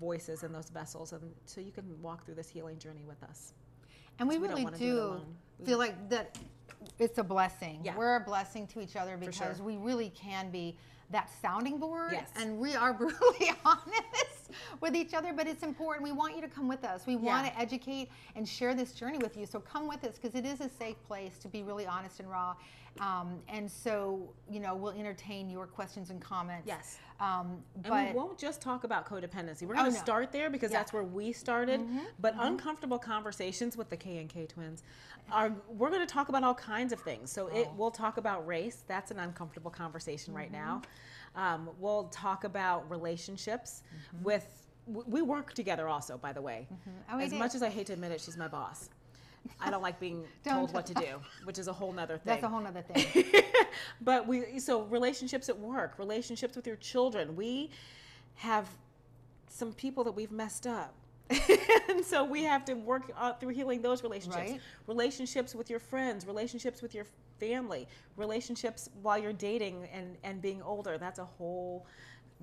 voices 0.00 0.42
and 0.42 0.54
those 0.54 0.68
vessels, 0.70 1.12
and 1.12 1.22
so 1.46 1.60
you 1.60 1.72
can 1.72 1.84
walk 2.02 2.24
through 2.24 2.34
this 2.34 2.48
healing 2.48 2.78
journey 2.78 3.04
with 3.06 3.22
us. 3.22 3.54
And 4.18 4.28
we 4.28 4.38
we 4.38 4.48
really 4.48 4.64
do 4.64 4.78
do 4.78 5.20
feel 5.64 5.78
like 5.78 6.08
that 6.10 6.38
it's 6.98 7.18
a 7.18 7.24
blessing. 7.24 7.80
Yeah. 7.82 7.96
We're 7.96 8.16
a 8.16 8.20
blessing 8.20 8.66
to 8.68 8.80
each 8.80 8.96
other 8.96 9.16
because 9.16 9.56
sure. 9.56 9.66
we 9.66 9.76
really 9.76 10.10
can 10.10 10.50
be 10.50 10.76
that 11.12 11.30
sounding 11.40 11.78
board 11.78 12.10
Yes. 12.12 12.28
and 12.36 12.58
we 12.58 12.74
are 12.74 12.92
brutally 13.00 13.50
honest 13.64 14.50
with 14.80 14.96
each 14.96 15.14
other 15.14 15.32
but 15.32 15.46
it's 15.46 15.62
important 15.62 16.02
we 16.02 16.12
want 16.12 16.34
you 16.34 16.42
to 16.42 16.48
come 16.48 16.68
with 16.68 16.84
us 16.84 17.06
we 17.06 17.16
want 17.16 17.46
to 17.46 17.58
educate 17.58 18.10
and 18.34 18.46
share 18.48 18.74
this 18.74 18.92
journey 18.92 19.18
with 19.18 19.36
you 19.36 19.46
so 19.46 19.60
come 19.60 19.86
with 19.88 20.02
us 20.04 20.18
because 20.18 20.34
it 20.34 20.44
is 20.44 20.60
a 20.60 20.68
safe 20.68 20.96
place 21.06 21.38
to 21.38 21.48
be 21.48 21.62
really 21.62 21.86
honest 21.86 22.18
and 22.20 22.30
raw 22.30 22.54
um, 23.00 23.38
and 23.48 23.70
so 23.70 24.28
you 24.50 24.60
know 24.60 24.74
we'll 24.74 24.92
entertain 24.92 25.48
your 25.48 25.66
questions 25.66 26.10
and 26.10 26.20
comments 26.20 26.66
Yes. 26.66 26.98
um, 27.20 27.58
And 27.84 28.08
we 28.08 28.12
won't 28.12 28.36
just 28.38 28.60
talk 28.60 28.84
about 28.84 29.08
codependency. 29.08 29.62
We're 29.62 29.74
Oh, 29.74 29.78
going 29.78 29.92
to 29.92 29.96
no. 29.96 30.02
start 30.04 30.30
there 30.30 30.50
because 30.50 30.70
Yeah. 30.70 30.78
that's 30.80 30.92
where 30.92 31.02
we 31.02 31.32
started. 31.32 31.80
But 32.20 32.34
uncomfortable 32.38 32.98
conversations 32.98 33.76
with 33.78 33.88
the 33.88 33.96
K 33.96 34.18
and 34.18 34.28
K 34.28 34.46
twins 34.46 34.82
are 35.30 35.52
we're 35.68 35.88
going 35.88 36.06
to 36.06 36.12
talk 36.12 36.28
about 36.28 36.44
all 36.44 36.54
kinds 36.54 36.92
of 36.92 37.00
things. 37.00 37.32
So 37.32 37.46
it 37.46 37.66
Oh. 37.70 37.74
we'll 37.78 37.90
talk 37.90 38.18
about 38.18 38.46
race. 38.46 38.84
That's 38.86 39.10
an 39.10 39.18
uncomfortable 39.20 39.70
conversation 39.70 40.34
right 40.34 40.52
Mm-hmm. 40.52 40.62
now. 40.66 40.82
Um, 41.34 41.70
we'll 41.78 42.04
talk 42.08 42.44
about 42.44 42.88
relationships 42.90 43.82
Mm-hmm. 44.14 44.24
with 44.24 44.58
we 44.86 45.22
work 45.22 45.54
together 45.54 45.86
also 45.88 46.18
by 46.18 46.32
the 46.32 46.42
way. 46.42 46.66
Oh, 47.10 47.18
as 47.20 47.32
much 47.32 47.54
as 47.54 47.62
I 47.62 47.68
hate 47.68 47.86
to 47.86 47.92
admit 47.92 48.10
it, 48.12 48.20
she's 48.20 48.36
my 48.36 48.48
boss. 48.48 48.90
I 49.60 49.70
don't 49.70 49.82
like 49.82 49.98
being 50.00 50.24
told 50.44 50.72
what 50.74 50.86
to 50.86 50.94
do, 50.94 51.20
which 51.44 51.58
is 51.58 51.68
a 51.68 51.72
whole 51.72 51.92
nother 51.92 52.14
thing 52.18 52.22
that's 52.24 52.42
a 52.42 52.48
whole 52.48 52.60
nother 52.60 52.82
thing. 52.82 53.24
But 54.00 54.26
we 54.26 54.58
so 54.58 54.82
relationships 54.82 55.48
at 55.48 55.58
work 55.58 55.98
relationships 55.98 56.56
with 56.56 56.66
your 56.66 56.76
children. 56.76 57.36
We 57.36 57.70
have 58.34 58.68
some 59.48 59.72
people 59.72 60.02
that 60.04 60.12
we've 60.12 60.32
messed 60.32 60.66
up 60.66 60.94
and 61.88 62.04
so 62.04 62.24
we 62.24 62.44
have 62.44 62.64
to 62.64 62.74
work 62.74 63.10
uh, 63.16 63.32
through 63.34 63.50
healing 63.50 63.80
those 63.82 64.02
relationships 64.02 64.50
Right. 64.50 64.60
relationships 64.86 65.54
with 65.54 65.70
your 65.70 65.78
friends 65.78 66.26
relationships 66.26 66.82
with 66.82 66.94
your 66.94 67.06
family 67.40 67.88
relationships 68.16 68.88
while 69.02 69.18
you're 69.18 69.32
dating 69.32 69.86
and 69.92 70.16
and 70.24 70.42
being 70.42 70.62
older 70.62 70.98
that's 70.98 71.18
a 71.18 71.24
whole 71.24 71.86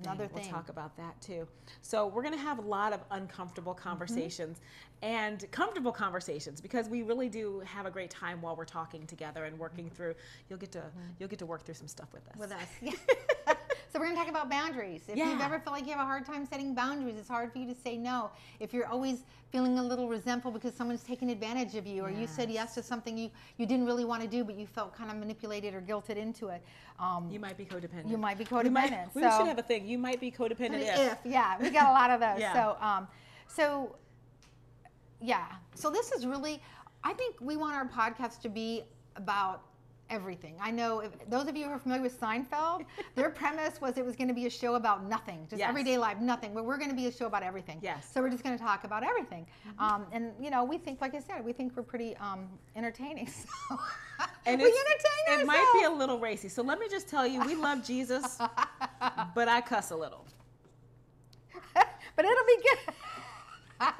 thing. 0.02 0.06
Another 0.06 0.28
we'll 0.32 0.42
talk 0.50 0.68
about 0.70 0.96
that 0.96 1.20
too 1.20 1.46
so 1.82 2.06
we're 2.06 2.22
going 2.22 2.34
to 2.34 2.40
have 2.40 2.58
a 2.58 2.62
lot 2.62 2.92
of 2.92 3.00
uncomfortable 3.10 3.74
Mm-hmm. 3.74 3.82
conversations 3.82 4.60
and 5.02 5.44
comfortable 5.50 5.92
conversations 5.92 6.60
because 6.60 6.88
we 6.88 7.02
really 7.02 7.28
do 7.28 7.60
have 7.66 7.86
a 7.86 7.90
great 7.90 8.10
time 8.10 8.40
while 8.42 8.56
we're 8.56 8.64
talking 8.64 9.06
together 9.06 9.44
and 9.44 9.58
working 9.58 9.90
through 9.90 10.14
you'll 10.48 10.58
get 10.58 10.72
to 10.72 10.82
you'll 11.18 11.28
get 11.28 11.38
to 11.38 11.46
work 11.46 11.64
through 11.64 11.74
some 11.74 11.88
stuff 11.88 12.12
with 12.12 12.26
us 12.28 12.36
with 12.38 12.52
us. 12.52 12.68
Yeah. 13.90 13.92
so 13.92 13.98
we're 14.00 14.06
going 14.06 14.16
to 14.16 14.22
talk 14.22 14.30
about 14.30 14.48
boundaries. 14.50 15.02
If 15.08 15.16
you've 15.16 15.40
ever 15.40 15.58
felt 15.58 15.74
like 15.76 15.84
you 15.86 15.92
have 15.92 16.00
a 16.00 16.04
hard 16.04 16.24
time 16.24 16.46
setting 16.46 16.74
boundaries, 16.74 17.16
it's 17.18 17.28
hard 17.28 17.52
for 17.52 17.58
you 17.58 17.66
to 17.66 17.74
say 17.74 17.96
no. 17.96 18.30
If 18.60 18.72
you're 18.72 18.86
always 18.86 19.24
feeling 19.50 19.78
a 19.78 19.82
little 19.82 20.08
resentful 20.08 20.50
because 20.52 20.74
someone's 20.74 21.02
taking 21.02 21.30
advantage 21.30 21.74
of 21.74 21.86
you, 21.86 22.04
or 22.04 22.10
you 22.10 22.26
said 22.26 22.50
yes 22.50 22.74
to 22.76 22.82
something 22.82 23.18
you, 23.18 23.30
you 23.58 23.66
didn't 23.66 23.86
really 23.86 24.04
want 24.04 24.22
to 24.22 24.28
do, 24.28 24.44
but 24.44 24.56
you 24.56 24.66
felt 24.66 24.94
kind 24.96 25.10
of 25.10 25.16
manipulated 25.16 25.74
or 25.74 25.80
guilted 25.80 26.16
into 26.16 26.48
it. 26.48 26.62
Um, 27.00 27.28
You 27.30 27.40
might 27.40 27.56
be 27.56 27.64
codependent. 27.64 28.10
You 28.10 28.16
might 28.18 28.38
be 28.38 28.44
We, 28.50 28.68
might- 28.70 28.90
codependent, 28.92 29.14
we 29.14 29.22
so- 29.22 29.30
should 29.38 29.46
have 29.48 29.58
a 29.58 29.62
thing. 29.62 29.86
You 29.88 29.98
might 29.98 30.20
be 30.20 30.30
codependent 30.30 30.82
if. 30.82 31.12
if 31.12 31.18
yeah, 31.24 31.56
we 31.60 31.70
got 31.70 31.88
a 31.88 31.92
lot 31.92 32.10
of 32.10 32.20
those. 32.20 32.38
Yeah. 32.40 32.52
So 32.52 32.76
um, 32.80 33.08
so 33.48 33.96
yeah. 35.20 35.46
So 35.74 35.90
this 35.90 36.12
is 36.12 36.26
really, 36.26 36.62
I 37.04 37.12
think 37.12 37.36
we 37.40 37.56
want 37.56 37.74
our 37.74 37.86
podcast 37.88 38.40
to 38.42 38.48
be 38.48 38.84
about 39.16 39.62
everything. 40.10 40.56
I 40.60 40.70
know 40.70 41.00
if, 41.00 41.12
those 41.28 41.46
of 41.48 41.56
you 41.56 41.66
who 41.66 41.70
are 41.70 41.78
familiar 41.78 42.02
with 42.02 42.20
Seinfeld, 42.20 42.84
their 43.14 43.30
premise 43.30 43.80
was 43.80 43.96
it 43.96 44.04
was 44.04 44.16
going 44.16 44.28
to 44.28 44.34
be 44.34 44.46
a 44.46 44.50
show 44.50 44.74
about 44.74 45.04
nothing, 45.04 45.46
just 45.48 45.60
Yes. 45.60 45.68
everyday 45.68 45.96
life, 45.96 46.18
nothing. 46.20 46.52
But 46.52 46.64
we're 46.64 46.76
going 46.76 46.90
to 46.90 46.96
be 46.96 47.06
a 47.06 47.12
show 47.12 47.26
about 47.26 47.42
everything. 47.42 47.78
Yes. 47.82 48.08
So 48.12 48.20
we're 48.20 48.30
just 48.30 48.42
going 48.42 48.56
to 48.58 48.62
talk 48.62 48.84
about 48.84 49.04
everything. 49.04 49.46
Um, 49.78 50.06
and 50.12 50.32
you 50.40 50.50
know, 50.50 50.64
we 50.64 50.78
think, 50.78 51.00
like 51.00 51.14
I 51.14 51.20
said, 51.20 51.44
we 51.44 51.52
think 51.52 51.76
we're 51.76 51.82
pretty 51.82 52.16
um, 52.16 52.48
entertaining. 52.76 53.28
So 53.68 53.78
And 54.46 54.60
we 54.60 54.66
entertain 54.68 55.40
it 55.40 55.46
might 55.46 55.70
be 55.78 55.84
a 55.84 55.90
little 55.90 56.18
racy. 56.18 56.48
So 56.48 56.62
let 56.62 56.78
me 56.78 56.88
just 56.90 57.08
tell 57.08 57.26
you, 57.26 57.42
we 57.44 57.54
love 57.54 57.84
Jesus, 57.84 58.38
but 59.34 59.48
I 59.48 59.60
cuss 59.60 59.90
a 59.90 59.96
little. 59.96 60.26
but 61.74 62.24
it'll 62.24 62.46
be 62.46 62.56
good. 62.62 62.94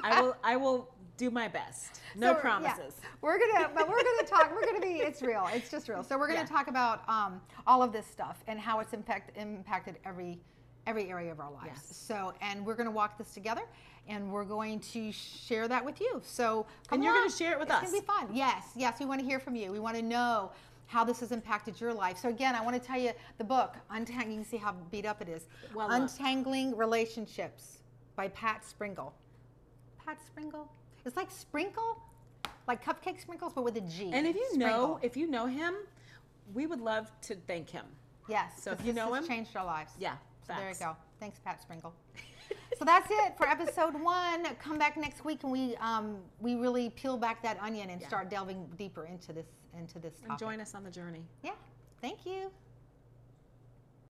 I 0.02 0.20
will. 0.22 0.36
I 0.42 0.56
will 0.56 0.88
do 1.20 1.30
my 1.30 1.46
best. 1.48 2.00
No 2.16 2.28
So, 2.28 2.32
yeah, 2.32 2.40
promises. 2.40 2.94
we're 3.20 3.38
gonna, 3.38 3.68
but 3.74 3.86
we're 3.88 4.02
gonna 4.02 4.26
talk. 4.26 4.50
We're 4.52 4.64
gonna 4.64 4.80
be. 4.80 4.94
It's 5.02 5.20
real. 5.20 5.46
It's 5.52 5.70
just 5.70 5.86
real. 5.88 6.02
So 6.02 6.16
we're 6.18 6.26
gonna 6.28 6.40
Yeah. 6.40 6.46
talk 6.46 6.66
about 6.68 7.06
um, 7.08 7.40
all 7.66 7.82
of 7.82 7.92
this 7.92 8.06
stuff 8.06 8.42
and 8.46 8.58
how 8.58 8.80
it's 8.80 8.94
impact, 8.94 9.36
impacted 9.36 9.98
every 10.04 10.40
every 10.86 11.10
area 11.10 11.30
of 11.30 11.38
our 11.40 11.50
lives. 11.52 11.66
Yes. 11.74 11.94
So 11.96 12.32
and 12.40 12.64
we're 12.64 12.74
gonna 12.74 12.90
walk 12.90 13.18
this 13.18 13.34
together, 13.34 13.62
and 14.08 14.32
we're 14.32 14.46
going 14.46 14.80
to 14.80 15.12
share 15.12 15.68
that 15.68 15.84
with 15.84 16.00
you. 16.00 16.22
So 16.24 16.64
come 16.88 16.96
And 16.96 17.04
you're 17.04 17.12
gonna 17.14 17.30
share 17.30 17.52
it 17.52 17.58
with 17.58 17.68
it's 17.68 17.76
us. 17.76 17.82
It's 17.82 17.92
gonna 17.92 18.02
be 18.02 18.06
fun. 18.26 18.34
Yes, 18.34 18.64
yes. 18.74 18.98
We 18.98 19.04
want 19.04 19.20
to 19.20 19.26
hear 19.26 19.38
from 19.38 19.54
you. 19.54 19.70
We 19.70 19.78
want 19.78 19.96
to 19.96 20.02
know 20.02 20.50
how 20.86 21.04
this 21.04 21.20
has 21.20 21.30
impacted 21.32 21.78
your 21.80 21.92
life. 21.92 22.16
So 22.18 22.30
again, 22.30 22.54
I 22.56 22.62
want 22.62 22.74
to 22.80 22.84
tell 22.84 22.98
you 22.98 23.12
the 23.36 23.44
book 23.44 23.76
Untangling. 23.90 24.30
You 24.32 24.36
can 24.38 24.44
see 24.50 24.56
how 24.56 24.72
beat 24.90 25.04
up 25.04 25.20
it 25.20 25.28
is. 25.28 25.46
Well 25.74 25.88
done. 25.88 26.02
Untangling 26.02 26.74
Relationships 26.76 27.78
by 28.16 28.28
Pat 28.28 28.64
Springle. 28.64 29.14
Pat 30.04 30.18
Springle. 30.26 30.66
It's 31.04 31.16
like 31.16 31.30
sprinkle, 31.30 31.98
like 32.68 32.84
cupcake 32.84 33.20
sprinkles, 33.20 33.52
but 33.54 33.64
with 33.64 33.76
a 33.76 33.80
G. 33.82 34.10
And 34.12 34.26
if 34.26 34.36
you 34.36 34.46
Sprinkle. 34.52 34.68
know, 34.88 34.98
if 35.02 35.16
you 35.16 35.26
know 35.26 35.46
him, 35.46 35.74
we 36.54 36.66
would 36.66 36.80
love 36.80 37.10
to 37.22 37.34
thank 37.46 37.70
him. 37.70 37.86
yes, 38.28 38.52
so 38.62 38.72
if 38.72 38.84
you 38.84 38.92
know 38.92 39.12
him- 39.14 39.26
changed 39.26 39.56
our 39.56 39.64
lives. 39.64 39.92
Yeah. 39.98 40.14
So 40.46 40.54
there 40.58 40.68
you 40.70 40.74
go. 40.78 40.96
Thanks, 41.20 41.38
Pat 41.44 41.60
Sprinkle. 41.62 41.94
so 42.78 42.84
that's 42.84 43.08
it 43.10 43.36
for 43.36 43.46
episode 43.48 43.94
one. 44.00 44.44
Come 44.58 44.78
back 44.78 44.96
next 44.96 45.24
week 45.24 45.42
and 45.44 45.52
we 45.52 45.76
um, 45.76 46.16
we 46.40 46.56
really 46.56 46.90
peel 46.90 47.16
back 47.16 47.42
that 47.42 47.58
onion 47.60 47.90
and 47.90 48.00
Yeah. 48.00 48.08
start 48.08 48.28
delving 48.30 48.66
deeper 48.76 49.04
into 49.06 49.32
this 49.32 49.46
into 49.78 49.98
this 50.00 50.14
And 50.28 50.36
join 50.38 50.60
us 50.60 50.74
on 50.74 50.82
the 50.82 50.90
journey. 50.90 51.22
Yeah. 51.44 51.52
Thank 52.00 52.26
you. 52.26 52.50